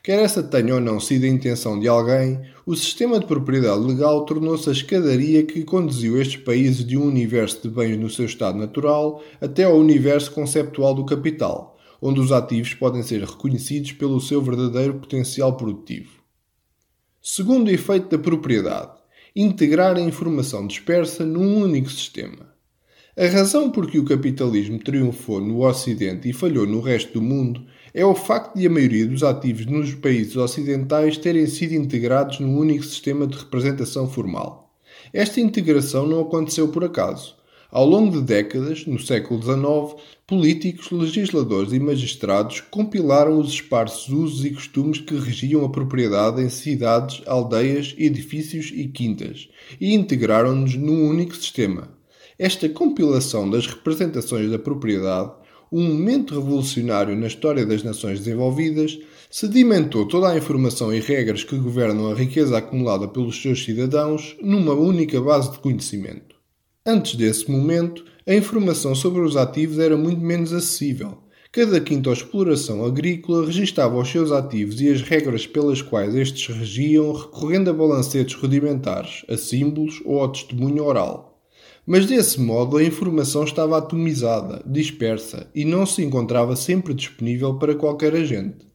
Quer 0.04 0.20
essa 0.20 0.44
tenha 0.44 0.76
ou 0.76 0.82
não 0.82 1.00
sido 1.00 1.24
a 1.24 1.30
intenção 1.30 1.80
de 1.80 1.88
alguém, 1.88 2.42
o 2.66 2.76
sistema 2.76 3.18
de 3.18 3.26
propriedade 3.26 3.80
legal 3.80 4.26
tornou-se 4.26 4.68
a 4.68 4.74
escadaria 4.74 5.44
que 5.44 5.64
conduziu 5.64 6.22
estes 6.22 6.36
países 6.36 6.86
de 6.86 6.98
um 6.98 7.06
universo 7.06 7.62
de 7.62 7.70
bens 7.70 7.98
no 7.98 8.10
seu 8.10 8.26
estado 8.26 8.58
natural 8.58 9.24
até 9.40 9.64
ao 9.64 9.78
universo 9.78 10.32
conceptual 10.32 10.94
do 10.94 11.06
capital, 11.06 11.77
onde 12.02 12.20
os 12.20 12.32
ativos 12.32 12.74
podem 12.74 13.04
ser 13.04 13.24
reconhecidos 13.24 13.92
pelo 13.94 14.20
seu 14.20 14.42
verdadeiro 14.42 14.96
potencial 14.96 15.56
produtivo. 15.58 16.22
Segundo 17.22 17.70
efeito 17.70 18.10
da 18.10 18.18
propriedade, 18.18 18.92
integrar 19.36 19.96
a 19.98 20.02
informação 20.02 20.66
dispersa 20.66 21.26
num 21.26 21.62
único 21.62 21.90
sistema. 21.90 22.56
A 23.20 23.26
razão 23.26 23.72
por 23.72 23.90
que 23.90 23.98
o 23.98 24.06
capitalismo 24.06 24.78
triunfou 24.78 25.42
no 25.42 25.66
Ocidente 25.66 26.30
e 26.30 26.34
falhou 26.34 26.68
no 26.68 26.82
resto 26.82 27.14
do 27.14 27.22
mundo 27.22 27.66
é 27.94 28.06
o 28.06 28.14
facto 28.14 28.56
de 28.56 28.68
a 28.68 28.70
maioria 28.70 29.08
dos 29.08 29.24
ativos 29.24 29.66
nos 29.66 29.96
países 29.96 30.36
ocidentais 30.36 31.18
terem 31.18 31.48
sido 31.48 31.74
integrados 31.74 32.40
num 32.40 32.56
único 32.58 32.84
sistema 32.84 33.26
de 33.26 33.36
representação 33.36 34.08
formal. 34.08 34.72
Esta 35.12 35.42
integração 35.42 36.06
não 36.06 36.22
aconteceu 36.22 36.68
por 36.68 36.84
acaso. 36.84 37.36
Ao 37.72 37.86
longo 37.86 38.12
de 38.12 38.22
décadas, 38.22 38.86
no 38.86 39.00
século 39.00 39.42
XIX, 39.42 40.02
políticos, 40.28 40.92
legisladores 40.92 41.72
e 41.72 41.80
magistrados 41.80 42.60
compilaram 42.60 43.40
os 43.40 43.50
esparsos 43.50 44.10
usos 44.10 44.46
e 44.46 44.52
costumes 44.52 45.00
que 45.00 45.16
regiam 45.16 45.64
a 45.64 45.70
propriedade 45.70 46.42
em 46.42 46.50
cidades, 46.50 47.22
aldeias, 47.26 47.96
edifícios 47.98 48.72
e 48.76 48.88
quintas 48.90 49.48
e 49.80 49.94
integraram-nos 49.94 50.76
num 50.76 51.08
único 51.08 51.36
sistema. 51.36 51.90
Esta 52.38 52.68
compilação 52.68 53.50
das 53.50 53.66
representações 53.66 54.52
da 54.52 54.60
propriedade 54.60 55.32
um 55.72 55.84
momento 55.84 56.34
revolucionário 56.36 57.16
na 57.16 57.28
história 57.28 57.66
das 57.66 57.84
nações 57.84 58.20
desenvolvidas, 58.20 58.98
sedimentou 59.30 60.08
toda 60.08 60.30
a 60.30 60.38
informação 60.38 60.94
e 60.94 61.00
regras 61.00 61.44
que 61.44 61.58
governam 61.58 62.12
a 62.12 62.16
riqueza 62.16 62.58
acumulada 62.58 63.08
pelos 63.08 63.42
seus 63.42 63.64
cidadãos 63.64 64.36
numa 64.42 64.74
única 64.74 65.20
base 65.20 65.52
de 65.52 65.60
conhecimento. 65.60 66.36
Antes 66.86 67.16
desse 67.16 67.52
momento, 67.52 68.06
a 68.28 68.36
informação 68.36 68.94
sobre 68.94 69.22
os 69.22 69.38
ativos 69.38 69.80
era 69.80 69.96
muito 69.96 70.20
menos 70.20 70.52
acessível. 70.52 71.20
Cada 71.50 71.80
quinta 71.80 72.12
exploração 72.12 72.84
agrícola 72.84 73.46
registava 73.46 73.98
os 73.98 74.10
seus 74.10 74.34
ativos 74.34 74.82
e 74.82 74.90
as 74.90 75.02
regras 75.02 75.48
pelas 75.48 75.82
quais 75.82 76.14
estes 76.14 76.54
regiam 76.54 77.14
recorrendo 77.14 77.70
a 77.70 77.74
balancetes 77.74 78.36
rudimentares, 78.36 79.24
a 79.30 79.38
símbolos 79.38 80.02
ou 80.04 80.20
ao 80.20 80.30
testemunho 80.30 80.84
oral. 80.84 81.42
Mas 81.86 82.06
desse 82.06 82.42
modo 82.42 82.76
a 82.76 82.84
informação 82.84 83.46
estava 83.46 83.78
atomizada, 83.78 84.62
dispersa 84.66 85.50
e 85.56 85.64
não 85.64 85.86
se 85.86 86.04
encontrava 86.04 86.54
sempre 86.58 86.94
disponível 86.94 87.58
para 87.58 87.76
qualquer 87.76 88.14
agente. 88.14 88.68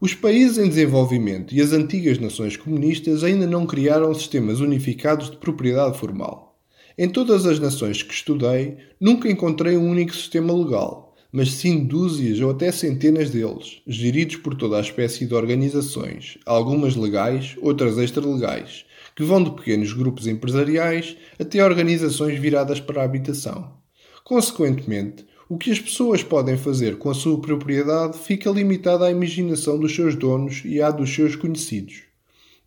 Os 0.00 0.12
países 0.12 0.58
em 0.58 0.68
desenvolvimento 0.68 1.54
e 1.54 1.60
as 1.60 1.72
antigas 1.72 2.18
nações 2.18 2.56
comunistas 2.56 3.22
ainda 3.22 3.46
não 3.46 3.64
criaram 3.64 4.12
sistemas 4.12 4.58
unificados 4.58 5.30
de 5.30 5.36
propriedade 5.36 5.96
formal. 5.96 6.47
Em 7.00 7.08
todas 7.08 7.46
as 7.46 7.60
nações 7.60 8.02
que 8.02 8.12
estudei, 8.12 8.76
nunca 9.00 9.30
encontrei 9.30 9.76
um 9.76 9.88
único 9.88 10.12
sistema 10.12 10.52
legal, 10.52 11.14
mas 11.30 11.52
sim 11.52 11.84
dúzias 11.84 12.40
ou 12.40 12.50
até 12.50 12.72
centenas 12.72 13.30
deles, 13.30 13.80
geridos 13.86 14.34
por 14.34 14.56
toda 14.56 14.78
a 14.78 14.80
espécie 14.80 15.24
de 15.24 15.32
organizações, 15.32 16.38
algumas 16.44 16.96
legais, 16.96 17.54
outras 17.62 17.98
extralegais, 17.98 18.84
que 19.14 19.22
vão 19.22 19.44
de 19.44 19.52
pequenos 19.52 19.92
grupos 19.92 20.26
empresariais 20.26 21.16
até 21.38 21.64
organizações 21.64 22.36
viradas 22.36 22.80
para 22.80 23.00
a 23.00 23.04
habitação. 23.04 23.74
Consequentemente, 24.24 25.24
o 25.48 25.56
que 25.56 25.70
as 25.70 25.78
pessoas 25.78 26.24
podem 26.24 26.56
fazer 26.56 26.98
com 26.98 27.10
a 27.10 27.14
sua 27.14 27.40
propriedade 27.40 28.18
fica 28.18 28.50
limitado 28.50 29.04
à 29.04 29.10
imaginação 29.12 29.78
dos 29.78 29.94
seus 29.94 30.16
donos 30.16 30.62
e 30.64 30.82
à 30.82 30.90
dos 30.90 31.14
seus 31.14 31.36
conhecidos. 31.36 32.02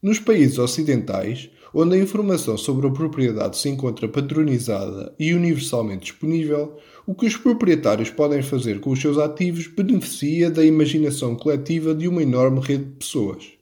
Nos 0.01 0.19
países 0.19 0.57
ocidentais, 0.57 1.50
onde 1.73 1.95
a 1.95 1.99
informação 1.99 2.57
sobre 2.57 2.87
a 2.87 2.91
propriedade 2.91 3.57
se 3.57 3.69
encontra 3.69 4.07
padronizada 4.07 5.13
e 5.19 5.33
universalmente 5.33 6.11
disponível, 6.11 6.77
o 7.05 7.15
que 7.15 7.25
os 7.25 7.37
proprietários 7.37 8.09
podem 8.09 8.41
fazer 8.41 8.79
com 8.79 8.91
os 8.91 9.01
seus 9.01 9.17
ativos 9.17 9.67
beneficia 9.67 10.49
da 10.49 10.65
imaginação 10.65 11.35
coletiva 11.35 11.95
de 11.95 12.07
uma 12.07 12.21
enorme 12.21 12.59
rede 12.59 12.85
de 12.85 12.95
pessoas. 12.95 13.61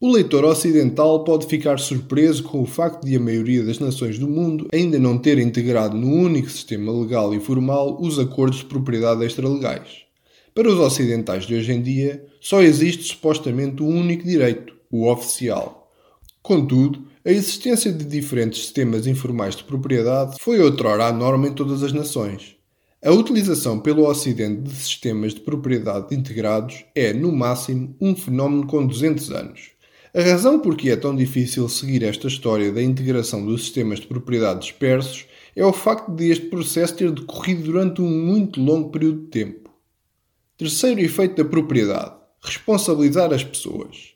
O 0.00 0.12
leitor 0.12 0.44
ocidental 0.44 1.24
pode 1.24 1.46
ficar 1.46 1.78
surpreso 1.78 2.42
com 2.42 2.60
o 2.60 2.66
facto 2.66 3.04
de 3.04 3.16
a 3.16 3.20
maioria 3.20 3.64
das 3.64 3.78
nações 3.78 4.18
do 4.18 4.28
mundo 4.28 4.68
ainda 4.72 4.98
não 4.98 5.16
ter 5.16 5.38
integrado 5.38 5.96
no 5.96 6.12
único 6.12 6.50
sistema 6.50 6.92
legal 6.92 7.32
e 7.34 7.40
formal 7.40 7.96
os 8.00 8.18
acordos 8.18 8.58
de 8.58 8.66
propriedade 8.66 9.24
extralegais. 9.24 10.02
Para 10.54 10.68
os 10.68 10.78
ocidentais 10.78 11.46
de 11.46 11.54
hoje 11.54 11.72
em 11.72 11.80
dia, 11.80 12.24
só 12.40 12.60
existe 12.60 13.04
supostamente 13.04 13.82
um 13.82 13.88
único 13.88 14.24
direito, 14.24 14.74
o 14.90 15.10
oficial. 15.10 15.90
Contudo, 16.42 17.02
a 17.26 17.30
existência 17.30 17.90
de 17.90 18.04
diferentes 18.04 18.60
sistemas 18.60 19.06
informais 19.06 19.56
de 19.56 19.64
propriedade 19.64 20.36
foi 20.38 20.60
outrora 20.60 21.06
a 21.06 21.12
norma 21.12 21.48
em 21.48 21.54
todas 21.54 21.82
as 21.82 21.90
nações. 21.90 22.54
A 23.02 23.10
utilização 23.12 23.80
pelo 23.80 24.06
Ocidente 24.06 24.60
de 24.60 24.74
sistemas 24.74 25.32
de 25.32 25.40
propriedade 25.40 26.14
integrados 26.14 26.84
é, 26.94 27.14
no 27.14 27.32
máximo, 27.32 27.96
um 27.98 28.14
fenómeno 28.14 28.66
com 28.66 28.86
200 28.86 29.30
anos. 29.30 29.70
A 30.14 30.20
razão 30.20 30.60
por 30.60 30.76
que 30.76 30.90
é 30.90 30.96
tão 30.96 31.16
difícil 31.16 31.66
seguir 31.66 32.02
esta 32.02 32.28
história 32.28 32.70
da 32.70 32.82
integração 32.82 33.44
dos 33.44 33.62
sistemas 33.62 34.00
de 34.00 34.06
propriedade 34.06 34.60
dispersos 34.60 35.26
é 35.56 35.64
o 35.64 35.72
facto 35.72 36.14
de 36.14 36.30
este 36.30 36.46
processo 36.46 36.94
ter 36.94 37.10
decorrido 37.10 37.62
durante 37.62 38.02
um 38.02 38.10
muito 38.10 38.60
longo 38.60 38.90
período 38.90 39.22
de 39.22 39.28
tempo. 39.28 39.70
Terceiro 40.58 41.00
efeito 41.00 41.42
da 41.42 41.48
propriedade: 41.48 42.16
responsabilizar 42.42 43.32
as 43.32 43.42
pessoas. 43.42 44.13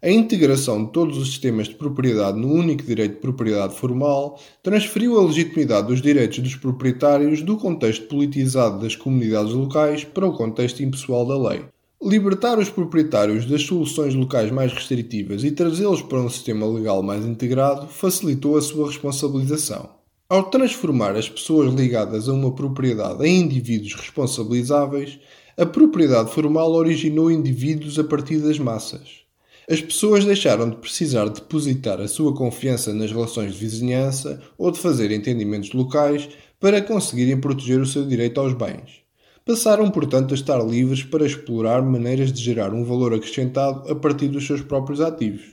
A 0.00 0.08
integração 0.08 0.84
de 0.84 0.92
todos 0.92 1.18
os 1.18 1.30
sistemas 1.30 1.66
de 1.66 1.74
propriedade 1.74 2.38
no 2.38 2.52
único 2.52 2.84
direito 2.84 3.14
de 3.14 3.20
propriedade 3.20 3.74
formal 3.74 4.38
transferiu 4.62 5.18
a 5.18 5.24
legitimidade 5.24 5.88
dos 5.88 6.00
direitos 6.00 6.38
dos 6.38 6.54
proprietários 6.54 7.42
do 7.42 7.56
contexto 7.56 8.06
politizado 8.06 8.78
das 8.78 8.94
comunidades 8.94 9.52
locais 9.52 10.04
para 10.04 10.28
o 10.28 10.32
contexto 10.32 10.84
impessoal 10.84 11.26
da 11.26 11.36
lei. 11.36 11.64
Libertar 12.00 12.60
os 12.60 12.70
proprietários 12.70 13.44
das 13.44 13.62
soluções 13.62 14.14
locais 14.14 14.52
mais 14.52 14.72
restritivas 14.72 15.42
e 15.42 15.50
trazê-los 15.50 16.00
para 16.00 16.20
um 16.20 16.30
sistema 16.30 16.64
legal 16.64 17.02
mais 17.02 17.26
integrado 17.26 17.88
facilitou 17.88 18.56
a 18.56 18.62
sua 18.62 18.86
responsabilização. 18.86 19.90
Ao 20.28 20.44
transformar 20.44 21.16
as 21.16 21.28
pessoas 21.28 21.74
ligadas 21.74 22.28
a 22.28 22.32
uma 22.32 22.54
propriedade 22.54 23.26
em 23.26 23.40
indivíduos 23.40 23.96
responsabilizáveis, 23.96 25.18
a 25.56 25.66
propriedade 25.66 26.30
formal 26.30 26.70
originou 26.70 27.32
indivíduos 27.32 27.98
a 27.98 28.04
partir 28.04 28.38
das 28.38 28.60
massas. 28.60 29.26
As 29.70 29.82
pessoas 29.82 30.24
deixaram 30.24 30.70
de 30.70 30.76
precisar 30.76 31.28
depositar 31.28 32.00
a 32.00 32.08
sua 32.08 32.34
confiança 32.34 32.94
nas 32.94 33.12
relações 33.12 33.52
de 33.52 33.58
vizinhança 33.58 34.40
ou 34.56 34.70
de 34.70 34.78
fazer 34.78 35.10
entendimentos 35.10 35.74
locais 35.74 36.26
para 36.58 36.80
conseguirem 36.80 37.38
proteger 37.38 37.78
o 37.78 37.84
seu 37.84 38.06
direito 38.06 38.40
aos 38.40 38.54
bens. 38.54 39.02
Passaram, 39.44 39.90
portanto, 39.90 40.32
a 40.32 40.34
estar 40.34 40.58
livres 40.64 41.02
para 41.02 41.26
explorar 41.26 41.82
maneiras 41.82 42.32
de 42.32 42.42
gerar 42.42 42.72
um 42.72 42.82
valor 42.82 43.12
acrescentado 43.12 43.92
a 43.92 43.94
partir 43.94 44.28
dos 44.28 44.46
seus 44.46 44.62
próprios 44.62 45.02
ativos. 45.02 45.44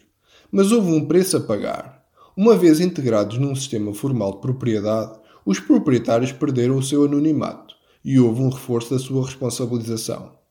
Mas 0.49 0.71
houve 0.71 0.93
um 0.93 1.05
preço 1.05 1.35
a 1.35 1.41
pagar. 1.41 2.05
Uma 2.37 2.55
vez 2.55 2.79
integrados 2.79 3.37
num 3.37 3.53
sistema 3.53 3.93
formal 3.93 4.35
de 4.35 4.39
propriedade, 4.39 5.19
os 5.45 5.59
proprietários 5.59 6.31
perderam 6.31 6.77
o 6.77 6.83
seu 6.83 7.03
anonimato 7.03 7.75
e 8.01 8.17
houve 8.17 8.41
um 8.41 8.49
reforço 8.49 8.93
da 8.93 8.99
sua 8.99 9.25
responsabilização. 9.25 10.44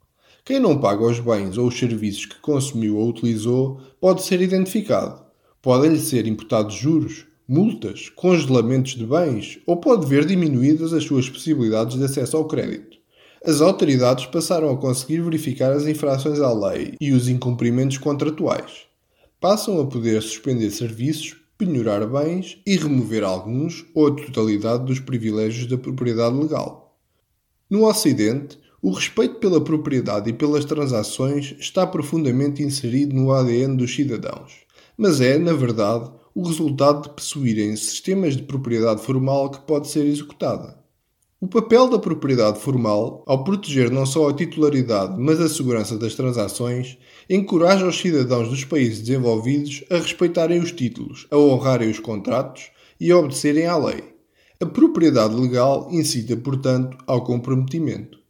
Quem 0.46 0.60
não 0.60 0.78
paga 0.78 1.02
os 1.02 1.18
bens 1.20 1.56
ou 1.56 1.68
os 1.68 1.78
serviços 1.78 2.26
que 2.26 2.38
consumiu 2.40 2.98
ou 2.98 3.08
utilizou 3.08 3.80
pode 3.98 4.22
ser 4.22 4.42
identificado. 4.42 5.24
Podem-lhe 5.62 5.98
ser 5.98 6.26
imputados 6.26 6.74
juros, 6.74 7.24
multas, 7.48 8.10
congelamentos 8.10 8.94
de 8.94 9.06
bens 9.06 9.58
ou 9.66 9.78
pode 9.78 10.04
ver 10.04 10.26
diminuídas 10.26 10.92
as 10.92 11.04
suas 11.04 11.30
possibilidades 11.30 11.96
de 11.96 12.04
acesso 12.04 12.36
ao 12.36 12.44
crédito. 12.46 12.98
As 13.42 13.62
autoridades 13.62 14.26
passaram 14.26 14.70
a 14.70 14.76
conseguir 14.76 15.22
verificar 15.22 15.72
as 15.72 15.86
infrações 15.86 16.38
à 16.38 16.52
lei 16.52 16.94
e 17.00 17.12
os 17.12 17.26
incumprimentos 17.26 17.96
contratuais. 17.96 18.82
Passam 19.40 19.80
a 19.80 19.86
poder 19.86 20.20
suspender 20.20 20.70
serviços, 20.70 21.36
penhorar 21.56 22.06
bens 22.06 22.58
e 22.66 22.76
remover 22.76 23.24
alguns 23.24 23.86
ou 23.94 24.08
a 24.08 24.14
totalidade 24.14 24.84
dos 24.84 25.00
privilégios 25.00 25.66
da 25.66 25.78
propriedade 25.78 26.36
legal. 26.36 26.98
No 27.70 27.88
Ocidente, 27.88 28.58
o 28.84 28.90
respeito 28.90 29.36
pela 29.36 29.64
propriedade 29.64 30.28
e 30.28 30.32
pelas 30.34 30.66
transações 30.66 31.54
está 31.58 31.86
profundamente 31.86 32.62
inserido 32.62 33.16
no 33.16 33.32
ADN 33.32 33.78
dos 33.78 33.94
cidadãos, 33.94 34.52
mas 34.94 35.22
é, 35.22 35.38
na 35.38 35.54
verdade, 35.54 36.10
o 36.34 36.46
resultado 36.46 37.04
de 37.04 37.14
possuírem 37.14 37.74
sistemas 37.76 38.36
de 38.36 38.42
propriedade 38.42 39.00
formal 39.00 39.50
que 39.50 39.60
pode 39.62 39.88
ser 39.88 40.04
executada. 40.04 40.78
O 41.40 41.48
papel 41.48 41.88
da 41.88 41.98
propriedade 41.98 42.60
formal, 42.60 43.24
ao 43.26 43.42
proteger 43.42 43.90
não 43.90 44.04
só 44.04 44.28
a 44.28 44.34
titularidade, 44.34 45.18
mas 45.18 45.40
a 45.40 45.48
segurança 45.48 45.96
das 45.96 46.14
transações, 46.14 46.98
encoraja 47.30 47.86
os 47.86 47.98
cidadãos 47.98 48.50
dos 48.50 48.66
países 48.66 49.00
desenvolvidos 49.00 49.82
a 49.90 49.96
respeitarem 49.96 50.60
os 50.60 50.72
títulos, 50.72 51.26
a 51.30 51.38
honrarem 51.38 51.88
os 51.88 52.00
contratos 52.00 52.70
e 53.00 53.10
a 53.10 53.16
obedecerem 53.16 53.64
à 53.64 53.78
lei. 53.78 54.04
A 54.60 54.66
propriedade 54.66 55.34
legal 55.34 55.88
incita, 55.90 56.36
portanto, 56.36 56.98
ao 57.06 57.24
comprometimento. 57.24 58.23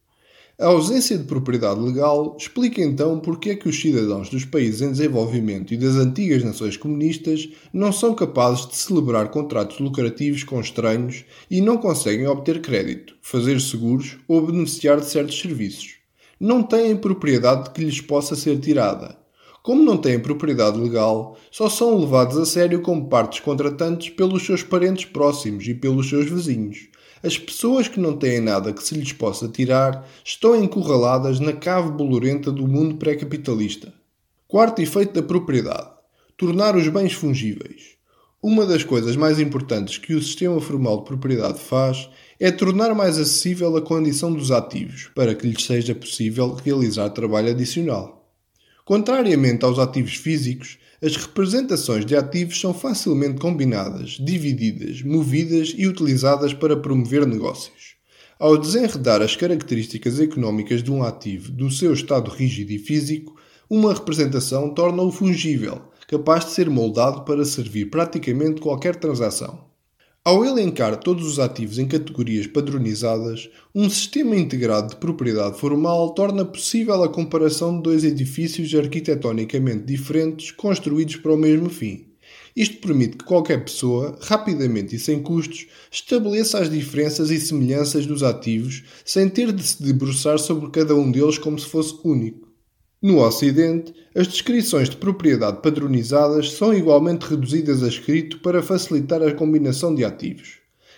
A 0.57 0.67
ausência 0.67 1.19
de 1.19 1.25
propriedade 1.25 1.81
legal 1.81 2.37
explica 2.39 2.81
então 2.81 3.19
porque 3.19 3.51
é 3.51 3.57
que 3.57 3.69
os 3.69 3.81
cidadãos 3.81 4.29
dos 4.29 4.45
países 4.45 4.83
em 4.83 4.93
desenvolvimento 4.93 5.75
e 5.75 5.77
das 5.77 5.97
antigas 5.97 6.45
nações 6.45 6.77
comunistas 6.77 7.49
não 7.73 7.91
são 7.91 8.15
capazes 8.15 8.65
de 8.69 8.77
celebrar 8.77 9.31
contratos 9.31 9.81
lucrativos 9.81 10.45
com 10.45 10.61
estranhos 10.61 11.25
e 11.51 11.61
não 11.61 11.77
conseguem 11.77 12.29
obter 12.29 12.63
crédito, 12.63 13.17
fazer 13.21 13.61
seguros 13.61 14.17
ou 14.29 14.47
beneficiar 14.47 15.01
de 15.01 15.07
certos 15.07 15.41
serviços. 15.41 15.97
Não 16.39 16.63
têm 16.63 16.97
propriedade 16.97 17.71
que 17.71 17.83
lhes 17.83 18.01
possa 18.01 18.37
ser 18.37 18.61
tirada. 18.61 19.19
Como 19.61 19.83
não 19.83 19.97
têm 19.97 20.21
propriedade 20.21 20.79
legal, 20.79 21.37
só 21.51 21.69
são 21.69 21.99
levados 21.99 22.39
a 22.39 22.47
sério 22.47 22.81
como 22.81 23.09
partes 23.09 23.41
contratantes 23.41 24.11
pelos 24.11 24.47
seus 24.47 24.63
parentes 24.63 25.05
próximos 25.05 25.67
e 25.67 25.75
pelos 25.75 26.09
seus 26.09 26.31
vizinhos 26.31 26.94
as 27.25 27.39
pessoas 27.39 27.89
que 27.89 27.99
não 27.99 28.15
têm 28.17 28.39
nada 28.39 28.71
que 28.71 28.83
se 28.83 28.95
lhes 28.95 29.13
possa 29.13 29.49
tirar 29.49 30.07
estão 30.23 30.55
encurraladas 30.55 31.41
na 31.41 31.55
cave 31.55 31.91
bolorenta 31.91 32.53
do 32.53 32.69
mundo 32.69 32.97
pré-capitalista. 32.97 33.95
Quarto 34.47 34.83
efeito 34.83 35.15
da 35.15 35.23
propriedade: 35.23 35.89
tornar 36.37 36.77
os 36.77 36.87
bens 36.89 37.15
fungíveis. 37.15 37.95
Uma 38.43 38.67
das 38.67 38.85
coisas 38.85 39.17
mais 39.17 39.41
importantes 39.41 39.97
que 39.97 40.13
o 40.13 40.23
sistema 40.23 40.61
formal 40.61 40.99
de 40.99 41.05
propriedade 41.05 41.59
faz 41.59 42.11
é 42.39 42.51
tornar 42.51 42.95
mais 42.95 43.19
acessível 43.19 43.75
a 43.75 43.81
condição 43.81 44.31
dos 44.31 44.51
ativos, 44.51 45.11
para 45.15 45.35
que 45.35 45.47
lhes 45.47 45.65
seja 45.65 45.95
possível 45.95 46.55
realizar 46.63 47.09
trabalho 47.09 47.53
adicional. 47.53 48.31
Contrariamente 48.85 49.65
aos 49.65 49.79
ativos 49.79 50.17
físicos, 50.17 50.79
as 51.05 51.17
representações 51.17 52.07
de 52.07 52.17
ativos 52.17 52.59
são 52.59 52.73
facilmente 52.73 53.39
combinadas, 53.39 54.13
divididas, 54.13 55.03
movidas 55.03 55.75
e 55.77 55.87
utilizadas 55.87 56.55
para 56.55 56.79
promover 56.79 57.27
negócios. 57.27 57.97
Ao 58.39 58.57
desenredar 58.57 59.21
as 59.21 59.37
características 59.37 60.19
económicas 60.19 60.83
de 60.83 60.91
um 60.91 61.03
ativo 61.03 61.53
do 61.53 61.71
seu 61.71 61.93
estado 61.93 62.31
rígido 62.31 62.73
e 62.73 62.79
físico, 62.79 63.37
uma 63.69 63.93
representação 63.93 64.73
torna-o 64.73 65.13
fungível, 65.13 65.83
capaz 66.09 66.47
de 66.47 66.53
ser 66.53 66.71
moldado 66.71 67.23
para 67.27 67.45
servir 67.45 67.91
praticamente 67.91 68.63
qualquer 68.63 68.97
transação. 68.97 69.74
Ao 70.27 70.43
elencar 70.43 70.97
todos 70.97 71.27
os 71.27 71.39
ativos 71.39 71.79
em 71.79 71.87
categorias 71.87 72.47
padronizadas, 72.47 73.51
um 73.75 73.91
sistema 73.91 74.35
integrado 74.35 74.89
de 74.89 74.97
propriedade 74.97 75.59
formal 75.59 76.15
torna 76.15 76.47
possível 76.47 77.03
a 77.03 77.11
comparação 77.11 77.77
de 77.77 77.83
dois 77.83 78.05
edifícios 78.05 78.75
arquitetonicamente 78.75 79.85
diferentes 79.85 80.51
construídos 80.51 81.17
para 81.17 81.35
o 81.35 81.37
mesmo 81.37 81.69
fim. 81.69 82.07
Isto 82.57 82.79
permite 82.79 83.19
que 83.19 83.25
qualquer 83.27 83.67
pessoa, 83.67 84.19
rapidamente 84.23 84.97
e 84.97 84.99
sem 84.99 85.23
custos, 85.23 85.67
estabeleça 85.93 86.59
as 86.59 86.71
diferenças 86.71 87.31
e 87.31 87.39
semelhanças 87.39 88.07
dos 88.07 88.23
ativos 88.23 88.83
sem 89.05 89.29
ter 89.29 89.53
de 89.53 89.63
se 89.63 89.83
debruçar 89.83 90.39
sobre 90.39 90.71
cada 90.71 90.95
um 90.95 91.13
deles 91.13 91.37
como 91.37 91.59
se 91.59 91.67
fosse 91.67 91.95
único. 92.03 92.44
No 93.05 93.23
Ocidente, 93.23 93.93
as 94.17 94.27
descrições 94.27 94.89
de 94.89 94.97
propriedade 94.97 95.61
padronizadas 95.61 96.53
são 96.53 96.73
igualmente 96.73 97.27
reduzidas 97.27 97.83
a 97.83 97.89
escrito 97.89 98.39
para 98.41 98.63
facilitar 98.63 99.23
a 99.23 99.31
combinação 99.31 99.95
de 99.95 100.03
ativos. 100.03 100.55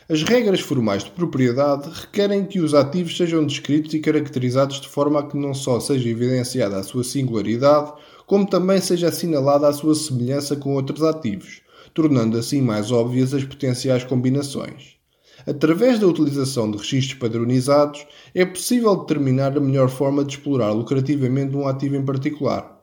As 0.08 0.22
regras 0.22 0.60
formais 0.60 1.02
de 1.02 1.10
propriedade 1.10 1.90
requerem 1.92 2.44
que 2.44 2.60
os 2.60 2.74
ativos 2.74 3.16
sejam 3.16 3.44
descritos 3.44 3.92
e 3.92 3.98
caracterizados 3.98 4.80
de 4.80 4.86
forma 4.86 5.18
a 5.18 5.26
que 5.26 5.36
não 5.36 5.52
só 5.52 5.80
seja 5.80 6.08
evidenciada 6.08 6.76
a 6.76 6.84
sua 6.84 7.02
singularidade, 7.02 7.92
como 8.24 8.46
também 8.46 8.80
seja 8.80 9.08
assinalada 9.08 9.66
a 9.66 9.72
sua 9.72 9.96
semelhança 9.96 10.54
com 10.54 10.74
outros 10.74 11.02
ativos, 11.02 11.60
tornando 11.92 12.38
assim 12.38 12.62
mais 12.62 12.92
óbvias 12.92 13.34
as 13.34 13.42
potenciais 13.42 14.04
combinações. 14.04 14.95
Através 15.46 16.00
da 16.00 16.08
utilização 16.08 16.68
de 16.68 16.76
registros 16.76 17.20
padronizados, 17.20 18.04
é 18.34 18.44
possível 18.44 18.96
determinar 18.96 19.56
a 19.56 19.60
melhor 19.60 19.88
forma 19.88 20.24
de 20.24 20.32
explorar 20.32 20.72
lucrativamente 20.72 21.54
um 21.54 21.68
ativo 21.68 21.94
em 21.94 22.04
particular. 22.04 22.76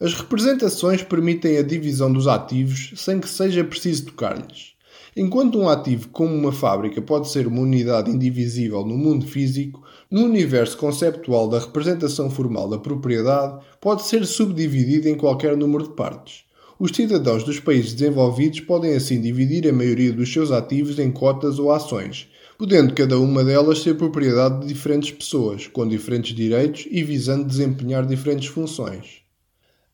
As 0.00 0.14
representações 0.14 1.02
permitem 1.02 1.58
a 1.58 1.62
divisão 1.62 2.10
dos 2.10 2.26
ativos 2.26 2.94
sem 2.96 3.20
que 3.20 3.28
seja 3.28 3.62
preciso 3.62 4.06
tocar-lhes. 4.06 4.72
Enquanto 5.16 5.58
um 5.58 5.68
ativo 5.68 6.08
como 6.08 6.34
uma 6.34 6.50
fábrica 6.50 7.00
pode 7.02 7.28
ser 7.28 7.46
uma 7.46 7.60
unidade 7.60 8.10
indivisível 8.10 8.84
no 8.84 8.96
mundo 8.96 9.26
físico, 9.26 9.82
no 10.10 10.24
universo 10.24 10.76
conceptual 10.78 11.48
da 11.48 11.58
representação 11.58 12.30
formal 12.30 12.68
da 12.68 12.78
propriedade 12.78 13.62
pode 13.80 14.04
ser 14.04 14.24
subdividido 14.26 15.08
em 15.08 15.16
qualquer 15.16 15.56
número 15.56 15.84
de 15.84 15.94
partes. 15.94 16.43
Os 16.76 16.90
cidadãos 16.90 17.44
dos 17.44 17.60
países 17.60 17.94
desenvolvidos 17.94 18.58
podem 18.58 18.96
assim 18.96 19.20
dividir 19.20 19.68
a 19.68 19.72
maioria 19.72 20.12
dos 20.12 20.32
seus 20.32 20.50
ativos 20.50 20.98
em 20.98 21.12
cotas 21.12 21.60
ou 21.60 21.70
ações, 21.70 22.28
podendo 22.58 22.92
cada 22.94 23.16
uma 23.20 23.44
delas 23.44 23.78
ser 23.78 23.96
propriedade 23.96 24.62
de 24.62 24.66
diferentes 24.66 25.12
pessoas, 25.12 25.68
com 25.68 25.86
diferentes 25.86 26.34
direitos 26.34 26.84
e 26.90 27.04
visando 27.04 27.44
desempenhar 27.44 28.04
diferentes 28.04 28.48
funções. 28.48 29.22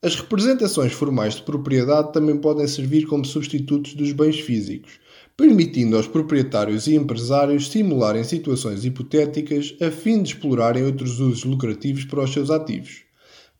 As 0.03 0.15
representações 0.15 0.95
formais 0.95 1.35
de 1.35 1.43
propriedade 1.43 2.15
também 2.15 2.39
podem 2.39 2.67
servir 2.67 3.05
como 3.05 3.27
substitutos 3.27 3.93
dos 3.93 4.13
bens 4.13 4.41
físicos, 4.41 4.93
permitindo 5.37 5.99
aos 5.99 6.07
proprietários 6.07 6.87
e 6.87 6.95
empresários 6.95 7.69
simularem 7.71 8.25
situações 8.25 8.87
hipotéticas 8.87 9.77
a 9.83 9.91
fim 9.91 10.23
de 10.23 10.31
explorarem 10.31 10.85
outros 10.85 11.21
usos 11.21 11.45
lucrativos 11.45 12.07
para 12.07 12.25
os 12.25 12.33
seus 12.33 12.51
ativos. 12.51 13.10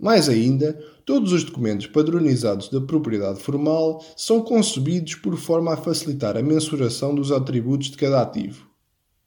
Mais 0.01 0.31
ainda, 0.31 0.73
todos 1.05 1.33
os 1.33 1.45
documentos 1.45 1.87
padronizados 1.87 2.71
da 2.71 2.81
propriedade 2.81 3.39
formal 3.41 4.03
são 4.17 4.41
concebidos 4.41 5.17
por 5.17 5.37
forma 5.37 5.75
a 5.75 5.77
facilitar 5.77 6.39
a 6.39 6.43
mensuração 6.43 7.15
dos 7.15 7.31
atributos 7.31 7.91
de 7.91 7.99
cada 7.99 8.23
ativo. 8.23 8.71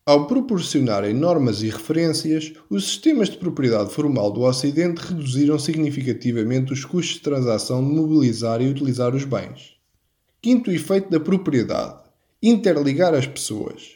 Ao 0.05 0.27
proporcionarem 0.27 1.13
normas 1.13 1.61
e 1.61 1.69
referências, 1.69 2.51
os 2.69 2.85
sistemas 2.85 3.29
de 3.29 3.37
propriedade 3.37 3.93
formal 3.93 4.31
do 4.31 4.41
Ocidente 4.41 4.99
reduziram 4.99 5.57
significativamente 5.57 6.73
os 6.73 6.83
custos 6.83 7.15
de 7.15 7.21
transação 7.21 7.81
de 7.87 7.95
mobilizar 7.95 8.61
e 8.61 8.67
utilizar 8.67 9.15
os 9.15 9.23
bens. 9.23 9.75
Quinto 10.41 10.71
efeito 10.71 11.09
da 11.09 11.21
propriedade: 11.21 12.03
interligar 12.41 13.13
as 13.13 13.27
pessoas. 13.27 13.91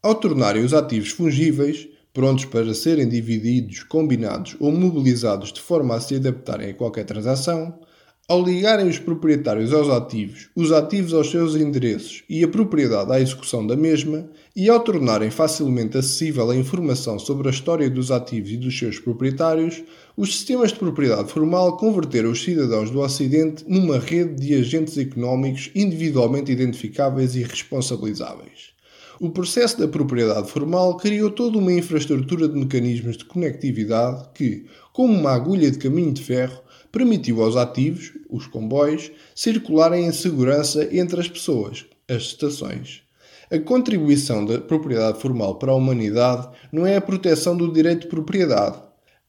Ao 0.00 0.14
tornarem 0.14 0.62
os 0.62 0.72
ativos 0.72 1.08
fungíveis, 1.08 1.88
prontos 2.16 2.46
para 2.46 2.72
serem 2.72 3.06
divididos, 3.06 3.82
combinados 3.82 4.56
ou 4.58 4.72
mobilizados 4.72 5.52
de 5.52 5.60
forma 5.60 5.94
a 5.94 6.00
se 6.00 6.14
adaptarem 6.14 6.70
a 6.70 6.74
qualquer 6.74 7.04
transação, 7.04 7.78
ao 8.26 8.42
ligarem 8.42 8.88
os 8.88 8.98
proprietários 8.98 9.70
aos 9.70 9.90
ativos, 9.90 10.48
os 10.56 10.72
ativos 10.72 11.12
aos 11.12 11.30
seus 11.30 11.54
endereços 11.54 12.24
e 12.26 12.42
a 12.42 12.48
propriedade 12.48 13.12
à 13.12 13.20
execução 13.20 13.66
da 13.66 13.76
mesma, 13.76 14.30
e 14.56 14.70
ao 14.70 14.80
tornarem 14.80 15.30
facilmente 15.30 15.98
acessível 15.98 16.50
a 16.50 16.56
informação 16.56 17.18
sobre 17.18 17.48
a 17.48 17.50
história 17.50 17.90
dos 17.90 18.10
ativos 18.10 18.50
e 18.50 18.56
dos 18.56 18.76
seus 18.78 18.98
proprietários, 18.98 19.84
os 20.16 20.34
sistemas 20.34 20.72
de 20.72 20.78
propriedade 20.78 21.30
formal 21.30 21.76
converteram 21.76 22.30
os 22.30 22.42
cidadãos 22.42 22.90
do 22.90 23.00
Ocidente 23.00 23.62
numa 23.68 23.98
rede 23.98 24.36
de 24.36 24.54
agentes 24.54 24.96
económicos 24.96 25.70
individualmente 25.74 26.50
identificáveis 26.50 27.36
e 27.36 27.42
responsabilizáveis. 27.42 28.75
O 29.18 29.30
processo 29.30 29.78
da 29.78 29.88
propriedade 29.88 30.50
formal 30.50 30.98
criou 30.98 31.30
toda 31.30 31.56
uma 31.56 31.72
infraestrutura 31.72 32.46
de 32.46 32.58
mecanismos 32.58 33.16
de 33.16 33.24
conectividade 33.24 34.28
que, 34.34 34.66
como 34.92 35.14
uma 35.14 35.30
agulha 35.30 35.70
de 35.70 35.78
caminho 35.78 36.12
de 36.12 36.22
ferro, 36.22 36.60
permitiu 36.92 37.42
aos 37.42 37.56
ativos, 37.56 38.12
os 38.28 38.46
comboios, 38.46 39.10
circularem 39.34 40.06
em 40.06 40.12
segurança 40.12 40.86
entre 40.94 41.18
as 41.18 41.28
pessoas, 41.28 41.86
as 42.06 42.24
estações. 42.24 43.04
A 43.50 43.58
contribuição 43.58 44.44
da 44.44 44.60
propriedade 44.60 45.18
formal 45.18 45.58
para 45.58 45.72
a 45.72 45.76
humanidade 45.76 46.48
não 46.70 46.86
é 46.86 46.96
a 46.96 47.00
proteção 47.00 47.56
do 47.56 47.72
direito 47.72 48.02
de 48.02 48.08
propriedade. 48.08 48.76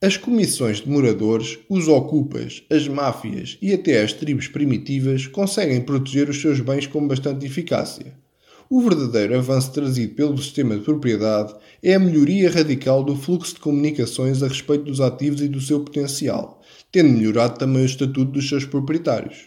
As 0.02 0.18
comissões 0.18 0.82
de 0.82 0.90
moradores, 0.90 1.60
os 1.70 1.88
ocupas, 1.88 2.62
as 2.70 2.90
máfias 2.90 3.58
e 3.62 3.74
até 3.74 4.02
as 4.04 4.12
tribos 4.12 4.50
primitivas 4.50 5.28
conseguem 5.28 5.80
proteger 5.80 6.30
os 6.30 6.42
seus 6.42 6.60
bens 6.60 6.86
com 6.88 7.08
bastante 7.08 7.46
eficácia. 7.46 8.27
O 8.70 8.82
verdadeiro 8.82 9.38
avanço 9.38 9.72
trazido 9.72 10.14
pelo 10.14 10.38
sistema 10.38 10.76
de 10.76 10.84
propriedade 10.84 11.56
é 11.82 11.94
a 11.94 12.00
melhoria 12.00 12.52
radical 12.52 13.02
do 13.02 13.16
fluxo 13.16 13.54
de 13.54 13.62
comunicações 13.62 14.44
a 14.44 14.48
respeito 14.50 14.84
dos 14.84 15.00
ativos 15.00 15.40
e 15.40 15.48
do 15.48 15.62
seu 15.62 15.80
potencial, 15.80 16.62
tendo 16.92 17.10
melhorado 17.10 17.58
também 17.58 17.84
o 17.84 17.86
estatuto 17.86 18.26
dos 18.26 18.50
seus 18.50 18.66
proprietários. 18.66 19.46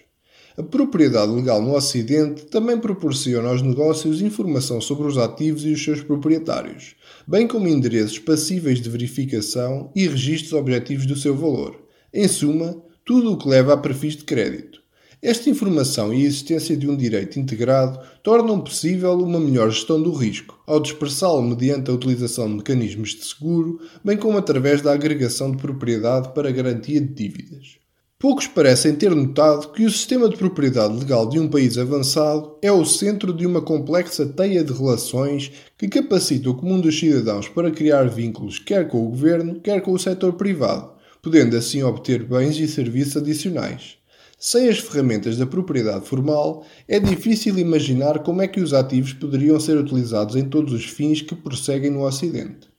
A 0.57 0.63
propriedade 0.63 1.33
legal 1.33 1.61
no 1.61 1.75
Ocidente 1.75 2.47
também 2.47 2.79
proporciona 2.79 3.51
aos 3.51 3.61
negócios 3.61 4.23
informação 4.23 4.81
sobre 4.81 5.07
os 5.07 5.19
ativos 5.19 5.67
e 5.67 5.73
os 5.73 5.85
seus 5.85 6.03
proprietários, 6.03 6.97
bem 7.29 7.47
como 7.47 7.69
endereços 7.69 8.19
passíveis 8.19 8.81
de 8.81 8.89
verificação 8.89 9.93
e 9.95 10.09
registros 10.09 10.55
objetivos 10.55 11.05
do 11.05 11.15
seu 11.15 11.37
valor. 11.37 11.79
Em 12.13 12.27
suma, 12.27 12.83
tudo 13.05 13.33
o 13.33 13.37
que 13.37 13.49
leva 13.49 13.75
a 13.75 13.77
perfis 13.77 14.17
de 14.17 14.25
crédito. 14.25 14.80
Esta 15.23 15.51
informação 15.51 16.15
e 16.15 16.23
a 16.23 16.27
existência 16.27 16.75
de 16.75 16.89
um 16.89 16.97
direito 16.97 17.39
integrado 17.39 18.01
tornam 18.23 18.59
possível 18.59 19.13
uma 19.19 19.39
melhor 19.39 19.71
gestão 19.71 20.01
do 20.01 20.13
risco, 20.13 20.59
ao 20.67 20.81
dispersá-lo 20.81 21.43
mediante 21.43 21.91
a 21.91 21.95
utilização 21.95 22.49
de 22.49 22.55
mecanismos 22.55 23.11
de 23.11 23.27
seguro, 23.27 23.79
bem 24.03 24.17
como 24.17 24.39
através 24.39 24.81
da 24.81 24.95
agregação 24.95 25.51
de 25.51 25.59
propriedade 25.59 26.33
para 26.33 26.51
garantia 26.51 26.99
de 26.99 27.09
dívidas. 27.09 27.79
Poucos 28.19 28.47
parecem 28.47 28.95
ter 28.95 29.15
notado 29.15 29.73
que 29.73 29.85
o 29.85 29.91
sistema 29.91 30.27
de 30.27 30.39
propriedade 30.39 30.99
legal 30.99 31.29
de 31.29 31.39
um 31.39 31.49
país 31.49 31.77
avançado 31.77 32.57
é 32.63 32.73
o 32.73 32.87
centro 32.87 33.31
de 33.35 33.47
uma 33.47 33.61
complexa 33.61 34.25
teia 34.25 34.65
de 34.65 34.73
relações 34.73 35.53
que 35.77 35.87
capacita 35.87 36.49
o 36.49 36.55
comum 36.55 36.81
dos 36.81 36.99
cidadãos 36.99 37.47
para 37.47 37.71
criar 37.71 38.09
vínculos 38.09 38.59
quer 38.59 38.89
com 38.89 39.05
o 39.05 39.11
governo, 39.11 39.61
quer 39.61 39.83
com 39.83 39.93
o 39.93 39.99
setor 39.99 40.33
privado, 40.33 40.93
podendo 41.21 41.59
assim 41.59 41.83
obter 41.83 42.25
bens 42.25 42.59
e 42.59 42.67
serviços 42.67 43.19
adicionais. 43.19 44.00
Sem 44.43 44.71
as 44.71 44.79
ferramentas 44.79 45.37
da 45.37 45.45
propriedade 45.45 46.07
formal, 46.07 46.65
é 46.89 46.99
difícil 46.99 47.59
imaginar 47.59 48.21
como 48.21 48.41
é 48.41 48.49
que 48.49 48.59
os 48.59 48.73
ativos 48.73 49.13
poderiam 49.13 49.61
ser 49.61 49.77
utilizados 49.77 50.35
em 50.35 50.49
todos 50.49 50.73
os 50.73 50.87
fins 50.87 51.21
que 51.21 51.35
prosseguem 51.35 51.91
no 51.91 52.07
Ocidente. 52.07 52.71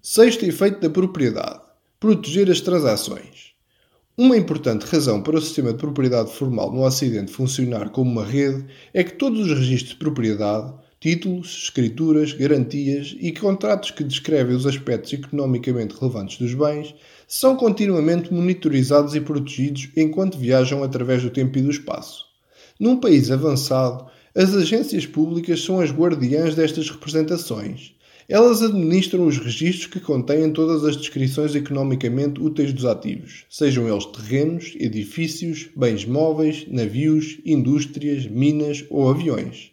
Sexto 0.00 0.44
efeito 0.44 0.80
da 0.80 0.88
propriedade: 0.88 1.58
proteger 1.98 2.48
as 2.48 2.60
transações. 2.60 3.54
Uma 4.16 4.36
importante 4.36 4.86
razão 4.86 5.20
para 5.20 5.36
o 5.36 5.42
sistema 5.42 5.72
de 5.72 5.78
propriedade 5.78 6.32
formal 6.32 6.72
no 6.72 6.84
Ocidente 6.84 7.32
funcionar 7.32 7.90
como 7.90 8.12
uma 8.12 8.24
rede 8.24 8.64
é 8.94 9.02
que 9.02 9.14
todos 9.14 9.50
os 9.50 9.58
registros 9.58 9.94
de 9.94 9.98
propriedade, 9.98 10.72
títulos, 11.00 11.64
escrituras, 11.64 12.32
garantias 12.32 13.16
e 13.20 13.32
contratos 13.32 13.90
que 13.90 14.04
descrevem 14.04 14.56
os 14.56 14.66
aspectos 14.66 15.12
economicamente 15.12 15.94
relevantes 15.98 16.38
dos 16.38 16.54
bens 16.54 16.94
são 17.26 17.56
continuamente 17.56 18.32
monitorizados 18.32 19.14
e 19.14 19.20
protegidos 19.20 19.88
enquanto 19.96 20.38
viajam 20.38 20.82
através 20.82 21.22
do 21.22 21.30
tempo 21.30 21.58
e 21.58 21.62
do 21.62 21.70
espaço. 21.70 22.24
Num 22.80 22.98
país 22.98 23.30
avançado, 23.30 24.06
as 24.34 24.54
agências 24.54 25.06
públicas 25.06 25.62
são 25.62 25.80
as 25.80 25.90
guardiãs 25.90 26.54
destas 26.54 26.90
representações 26.90 27.98
elas 28.28 28.60
administram 28.60 29.26
os 29.26 29.38
registros 29.38 29.86
que 29.86 30.00
contêm 30.00 30.52
todas 30.52 30.84
as 30.84 30.98
descrições 30.98 31.54
economicamente 31.54 32.38
úteis 32.38 32.74
dos 32.74 32.84
ativos, 32.84 33.46
sejam 33.48 33.88
eles 33.88 34.04
terrenos, 34.04 34.74
edifícios, 34.78 35.70
bens 35.74 36.04
móveis, 36.04 36.66
navios, 36.68 37.38
indústrias, 37.42 38.26
minas 38.26 38.84
ou 38.90 39.08
aviões. 39.08 39.70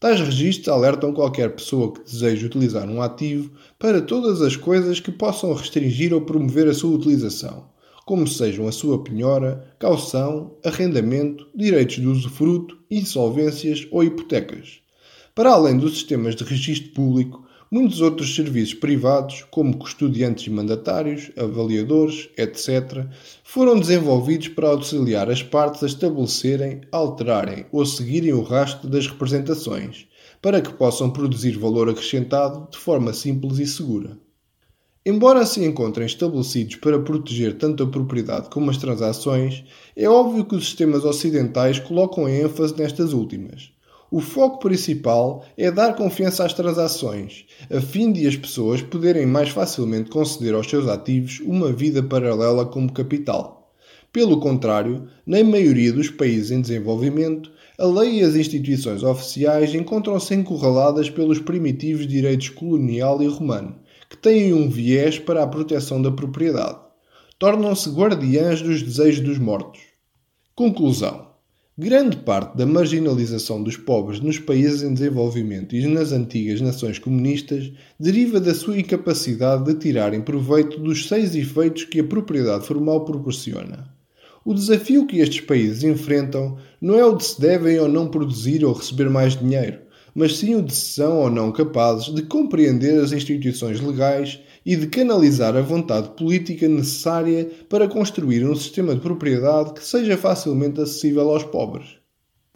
Tais 0.00 0.18
registros 0.18 0.66
alertam 0.68 1.12
qualquer 1.12 1.54
pessoa 1.54 1.92
que 1.92 2.02
deseje 2.02 2.46
utilizar 2.46 2.88
um 2.88 3.02
ativo 3.02 3.50
para 3.78 4.00
todas 4.00 4.40
as 4.40 4.56
coisas 4.56 4.98
que 4.98 5.12
possam 5.12 5.52
restringir 5.52 6.14
ou 6.14 6.22
promover 6.22 6.66
a 6.68 6.72
sua 6.72 6.96
utilização, 6.96 7.68
como 8.06 8.26
sejam 8.26 8.66
a 8.66 8.72
sua 8.72 9.04
penhora, 9.04 9.74
caução, 9.78 10.56
arrendamento, 10.64 11.46
direitos 11.54 11.96
de 11.96 12.06
usufruto, 12.06 12.78
insolvências 12.90 13.86
ou 13.90 14.02
hipotecas. 14.02 14.80
Para 15.34 15.50
além 15.50 15.76
dos 15.76 15.92
sistemas 15.92 16.34
de 16.34 16.44
registro 16.44 16.94
público, 16.94 17.44
Muitos 17.72 18.00
outros 18.00 18.34
serviços 18.34 18.74
privados, 18.74 19.46
como 19.48 19.76
custodiantes 19.76 20.44
e 20.44 20.50
mandatários, 20.50 21.30
avaliadores, 21.36 22.28
etc., 22.36 23.06
foram 23.44 23.78
desenvolvidos 23.78 24.48
para 24.48 24.70
auxiliar 24.70 25.30
as 25.30 25.40
partes 25.40 25.84
a 25.84 25.86
estabelecerem, 25.86 26.80
alterarem 26.90 27.66
ou 27.70 27.86
seguirem 27.86 28.32
o 28.32 28.42
rastro 28.42 28.88
das 28.88 29.06
representações, 29.06 30.08
para 30.42 30.60
que 30.60 30.72
possam 30.72 31.10
produzir 31.10 31.56
valor 31.56 31.88
acrescentado 31.88 32.68
de 32.72 32.76
forma 32.76 33.12
simples 33.12 33.60
e 33.60 33.66
segura. 33.68 34.18
Embora 35.06 35.46
se 35.46 35.64
encontrem 35.64 36.06
estabelecidos 36.06 36.74
para 36.74 36.98
proteger 36.98 37.56
tanto 37.56 37.84
a 37.84 37.86
propriedade 37.86 38.50
como 38.50 38.68
as 38.68 38.78
transações, 38.78 39.62
é 39.94 40.08
óbvio 40.08 40.44
que 40.44 40.56
os 40.56 40.64
sistemas 40.64 41.04
ocidentais 41.04 41.78
colocam 41.78 42.28
ênfase 42.28 42.76
nestas 42.76 43.12
últimas 43.12 43.70
o 44.10 44.20
foco 44.20 44.58
principal 44.58 45.44
é 45.56 45.70
dar 45.70 45.94
confiança 45.94 46.44
às 46.44 46.52
transações, 46.52 47.44
a 47.70 47.80
fim 47.80 48.10
de 48.10 48.26
as 48.26 48.34
pessoas 48.34 48.82
poderem 48.82 49.24
mais 49.24 49.50
facilmente 49.50 50.10
conceder 50.10 50.54
aos 50.54 50.68
seus 50.68 50.88
ativos 50.88 51.40
uma 51.44 51.72
vida 51.72 52.02
paralela 52.02 52.66
como 52.66 52.92
capital. 52.92 53.72
Pelo 54.12 54.40
contrário, 54.40 55.06
na 55.24 55.44
maioria 55.44 55.92
dos 55.92 56.10
países 56.10 56.50
em 56.50 56.60
desenvolvimento, 56.60 57.52
a 57.78 57.86
lei 57.86 58.18
e 58.18 58.22
as 58.24 58.34
instituições 58.34 59.04
oficiais 59.04 59.72
encontram-se 59.72 60.34
encurraladas 60.34 61.08
pelos 61.08 61.38
primitivos 61.38 62.08
direitos 62.08 62.48
colonial 62.48 63.22
e 63.22 63.28
romano, 63.28 63.76
que 64.08 64.16
têm 64.16 64.52
um 64.52 64.68
viés 64.68 65.20
para 65.20 65.44
a 65.44 65.46
proteção 65.46 66.02
da 66.02 66.10
propriedade. 66.10 66.80
Tornam-se 67.38 67.88
guardiãs 67.90 68.60
dos 68.60 68.82
desejos 68.82 69.24
dos 69.24 69.38
mortos. 69.38 69.80
Conclusão. 70.56 71.29
Grande 71.78 72.16
parte 72.16 72.56
da 72.58 72.66
marginalização 72.66 73.62
dos 73.62 73.76
pobres 73.76 74.20
nos 74.20 74.38
países 74.38 74.82
em 74.82 74.92
desenvolvimento 74.92 75.74
e 75.74 75.86
nas 75.86 76.10
antigas 76.10 76.60
nações 76.60 76.98
comunistas 76.98 77.72
deriva 77.98 78.40
da 78.40 78.52
sua 78.52 78.78
incapacidade 78.78 79.64
de 79.64 79.78
tirarem 79.78 80.20
proveito 80.20 80.80
dos 80.80 81.06
seis 81.06 81.34
efeitos 81.34 81.84
que 81.84 82.00
a 82.00 82.04
propriedade 82.04 82.66
formal 82.66 83.04
proporciona. 83.04 83.88
O 84.44 84.52
desafio 84.52 85.06
que 85.06 85.20
estes 85.20 85.40
países 85.42 85.84
enfrentam 85.84 86.58
não 86.80 86.98
é 86.98 87.04
o 87.04 87.16
de 87.16 87.24
se 87.24 87.40
devem 87.40 87.78
ou 87.78 87.88
não 87.88 88.08
produzir 88.08 88.64
ou 88.64 88.72
receber 88.72 89.08
mais 89.08 89.36
dinheiro, 89.36 89.78
mas 90.12 90.36
sim 90.36 90.56
o 90.56 90.62
de 90.62 90.74
se 90.74 90.94
são 90.94 91.18
ou 91.18 91.30
não 91.30 91.52
capazes 91.52 92.12
de 92.12 92.22
compreender 92.22 93.00
as 93.00 93.12
instituições 93.12 93.80
legais 93.80 94.40
e 94.64 94.76
de 94.76 94.86
canalizar 94.86 95.56
a 95.56 95.62
vontade 95.62 96.10
política 96.10 96.68
necessária 96.68 97.50
para 97.68 97.88
construir 97.88 98.46
um 98.46 98.54
sistema 98.54 98.94
de 98.94 99.00
propriedade 99.00 99.72
que 99.72 99.84
seja 99.84 100.16
facilmente 100.16 100.80
acessível 100.80 101.30
aos 101.30 101.44
pobres. 101.44 102.00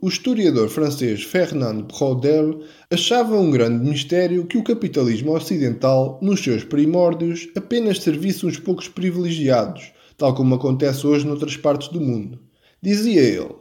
O 0.00 0.08
historiador 0.08 0.68
francês 0.68 1.22
Fernand 1.22 1.82
Braudel 1.82 2.60
achava 2.90 3.38
um 3.38 3.50
grande 3.50 3.88
mistério 3.88 4.46
que 4.46 4.58
o 4.58 4.62
capitalismo 4.62 5.32
ocidental, 5.32 6.18
nos 6.20 6.42
seus 6.42 6.62
primórdios, 6.62 7.48
apenas 7.56 8.02
servisse 8.02 8.44
uns 8.44 8.58
poucos 8.58 8.86
privilegiados, 8.86 9.92
tal 10.18 10.34
como 10.34 10.56
acontece 10.56 11.06
hoje 11.06 11.26
noutras 11.26 11.56
partes 11.56 11.88
do 11.88 12.02
mundo. 12.02 12.38
Dizia 12.82 13.22
ele: 13.22 13.54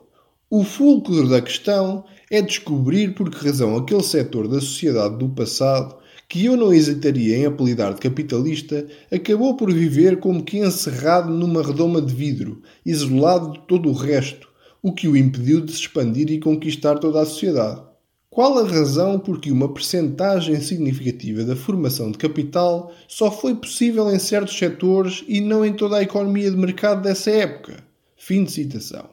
O 0.50 0.66
fulcro 0.66 1.30
da 1.30 1.42
questão 1.42 2.04
é 2.30 2.42
descobrir 2.42 3.14
por 3.16 3.30
que 3.30 3.46
razão 3.46 3.78
aquele 3.78 4.04
setor 4.04 4.50
da 4.50 4.60
sociedade 4.60 5.18
do 5.18 5.30
passado 5.30 5.96
que 6.34 6.46
eu 6.46 6.58
não 6.58 6.74
hesitaria 6.74 7.38
em 7.38 7.46
apelidar 7.46 7.94
de 7.94 8.00
capitalista, 8.00 8.88
acabou 9.12 9.56
por 9.56 9.72
viver 9.72 10.20
como 10.20 10.44
que 10.44 10.58
encerrado 10.58 11.32
numa 11.32 11.62
redoma 11.62 12.02
de 12.02 12.12
vidro, 12.12 12.60
isolado 12.84 13.52
de 13.52 13.60
todo 13.68 13.88
o 13.88 13.94
resto, 13.94 14.50
o 14.82 14.92
que 14.92 15.08
o 15.08 15.16
impediu 15.16 15.62
de 15.62 15.72
se 15.72 15.82
expandir 15.82 16.32
e 16.32 16.40
conquistar 16.40 16.98
toda 16.98 17.22
a 17.22 17.26
sociedade. 17.28 17.84
Qual 18.32 18.58
a 18.58 18.68
razão 18.68 19.20
por 19.20 19.40
que 19.40 19.52
uma 19.52 19.72
percentagem 19.72 20.60
significativa 20.60 21.44
da 21.44 21.56
formação 21.56 22.10
de 22.10 22.18
capital 22.18 22.92
só 23.08 23.30
foi 23.30 23.54
possível 23.54 24.10
em 24.10 24.18
certos 24.18 24.58
setores 24.58 25.24
e 25.28 25.40
não 25.40 25.64
em 25.64 25.74
toda 25.74 25.98
a 25.98 26.02
economia 26.02 26.50
de 26.50 26.58
mercado 26.58 27.04
dessa 27.04 27.30
época? 27.30 27.84
Fim 28.18 28.44
de 28.44 28.52
citação. 28.52 29.08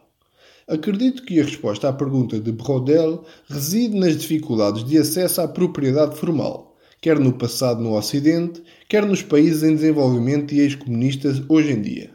Acredito 0.67 1.27
que 1.27 1.39
a 1.39 1.45
resposta 1.45 1.87
à 1.87 1.93
pergunta 1.93 2.41
de 2.41 2.51
Brodel 2.51 3.25
reside 3.47 3.95
nas 3.95 4.17
dificuldades 4.17 4.83
de 4.85 4.97
acesso 4.97 5.43
à 5.43 5.47
propriedade 5.47 6.17
formal 6.17 6.70
quer 7.01 7.19
no 7.19 7.33
passado 7.33 7.83
no 7.83 7.97
Ocidente, 7.97 8.63
quer 8.89 9.07
nos 9.07 9.23
países 9.23 9.63
em 9.63 9.75
desenvolvimento 9.75 10.53
e 10.53 10.61
ex-comunistas 10.61 11.43
hoje 11.49 11.73
em 11.73 11.81
dia. 11.81 12.11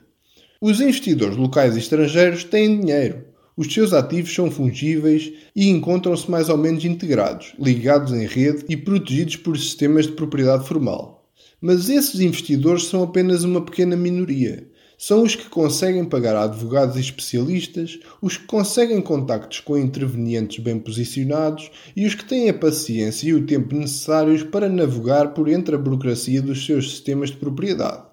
Os 0.61 0.79
investidores 0.79 1.35
locais 1.35 1.75
e 1.75 1.79
estrangeiros 1.79 2.43
têm 2.43 2.79
dinheiro, 2.79 3.25
os 3.57 3.73
seus 3.73 3.93
ativos 3.93 4.33
são 4.33 4.51
fungíveis 4.51 5.31
e 5.55 5.69
encontram-se 5.69 6.29
mais 6.29 6.49
ou 6.49 6.57
menos 6.57 6.83
integrados, 6.83 7.53
ligados 7.57 8.11
em 8.11 8.25
rede 8.25 8.65
e 8.67 8.75
protegidos 8.75 9.37
por 9.37 9.57
sistemas 9.57 10.07
de 10.07 10.11
propriedade 10.11 10.67
formal. 10.67 11.29
Mas 11.61 11.89
esses 11.89 12.19
investidores 12.19 12.83
são 12.83 13.01
apenas 13.01 13.43
uma 13.43 13.63
pequena 13.63 13.95
minoria 13.95 14.67
são 14.97 15.23
os 15.23 15.35
que 15.35 15.49
conseguem 15.49 16.05
pagar 16.05 16.35
advogados 16.35 16.95
e 16.95 17.01
especialistas, 17.01 17.99
os 18.21 18.37
que 18.37 18.45
conseguem 18.45 19.01
contactos 19.01 19.59
com 19.59 19.77
intervenientes 19.77 20.63
bem 20.63 20.79
posicionados 20.79 21.69
e 21.95 22.05
os 22.05 22.15
que 22.15 22.25
têm 22.25 22.49
a 22.49 22.53
paciência 22.53 23.27
e 23.27 23.33
o 23.33 23.45
tempo 23.45 23.75
necessários 23.75 24.43
para 24.43 24.69
navegar 24.69 25.33
por 25.33 25.49
entre 25.49 25.75
a 25.75 25.79
burocracia 25.79 26.41
dos 26.41 26.65
seus 26.65 26.91
sistemas 26.91 27.29
de 27.29 27.37
propriedade. 27.37 28.03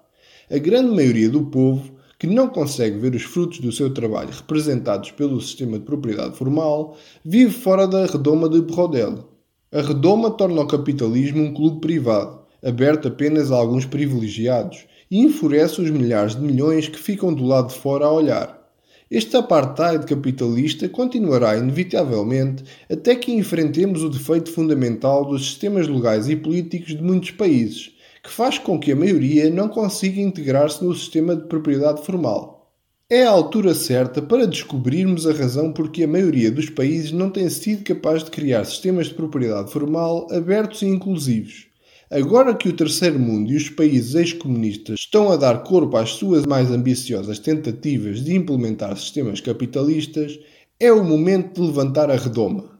A 0.51 0.57
grande 0.57 0.93
maioria 0.93 1.29
do 1.29 1.45
povo, 1.45 1.93
que 2.19 2.27
não 2.27 2.47
consegue 2.47 2.99
ver 2.99 3.15
os 3.15 3.23
frutos 3.23 3.59
do 3.59 3.71
seu 3.71 3.93
trabalho 3.93 4.29
representados 4.31 5.11
pelo 5.11 5.41
sistema 5.41 5.79
de 5.79 5.85
propriedade 5.85 6.37
formal, 6.37 6.97
vive 7.23 7.51
fora 7.51 7.87
da 7.87 8.05
redoma 8.05 8.49
de 8.49 8.61
Brodel. 8.61 9.29
A 9.71 9.81
redoma 9.81 10.31
torna 10.31 10.61
o 10.61 10.67
capitalismo 10.67 11.41
um 11.41 11.53
clube 11.53 11.81
privado, 11.81 12.41
aberto 12.63 13.07
apenas 13.07 13.51
a 13.51 13.55
alguns 13.55 13.85
privilegiados, 13.85 14.85
e 15.13 15.19
enfurece 15.19 15.79
os 15.79 15.91
milhares 15.91 16.35
de 16.35 16.41
milhões 16.41 16.87
que 16.87 16.97
ficam 16.97 17.31
do 17.31 17.45
lado 17.45 17.67
de 17.67 17.75
fora 17.75 18.05
a 18.05 18.11
olhar. 18.11 18.67
Este 19.11 19.37
apartheid 19.37 20.07
capitalista 20.07 20.89
continuará 20.89 21.55
inevitavelmente 21.55 22.63
até 22.91 23.15
que 23.15 23.31
enfrentemos 23.31 24.01
o 24.01 24.09
defeito 24.09 24.51
fundamental 24.51 25.23
dos 25.23 25.45
sistemas 25.45 25.87
legais 25.87 26.27
e 26.29 26.35
políticos 26.35 26.95
de 26.95 27.03
muitos 27.03 27.29
países, 27.29 27.91
que 28.23 28.31
faz 28.31 28.57
com 28.57 28.79
que 28.79 28.91
a 28.91 28.95
maioria 28.95 29.51
não 29.51 29.69
consiga 29.69 30.19
integrar-se 30.19 30.83
no 30.83 30.95
sistema 30.95 31.35
de 31.35 31.43
propriedade 31.43 32.03
formal. 32.03 32.73
É 33.07 33.23
a 33.23 33.29
altura 33.29 33.75
certa 33.75 34.19
para 34.19 34.47
descobrirmos 34.47 35.27
a 35.27 35.33
razão 35.33 35.71
por 35.71 35.91
que 35.91 36.03
a 36.03 36.07
maioria 36.07 36.49
dos 36.49 36.71
países 36.71 37.11
não 37.11 37.29
tem 37.29 37.47
sido 37.49 37.83
capaz 37.83 38.23
de 38.23 38.31
criar 38.31 38.65
sistemas 38.65 39.09
de 39.09 39.13
propriedade 39.13 39.71
formal 39.71 40.27
abertos 40.31 40.81
e 40.81 40.87
inclusivos. 40.87 41.71
Agora 42.15 42.53
que 42.53 42.69
o 42.69 42.75
terceiro 42.75 43.17
mundo 43.17 43.51
e 43.51 43.55
os 43.55 43.71
países 43.71 44.13
ex-comunistas 44.13 44.99
estão 44.99 45.31
a 45.31 45.35
dar 45.35 45.63
corpo 45.63 45.97
às 45.97 46.11
suas 46.11 46.45
mais 46.45 46.69
ambiciosas 46.69 47.39
tentativas 47.39 48.23
de 48.23 48.35
implementar 48.35 48.95
sistemas 48.95 49.41
capitalistas, 49.41 50.39
é 50.79 50.91
o 50.91 51.03
momento 51.03 51.59
de 51.59 51.67
levantar 51.67 52.11
a 52.11 52.15
redoma. 52.15 52.72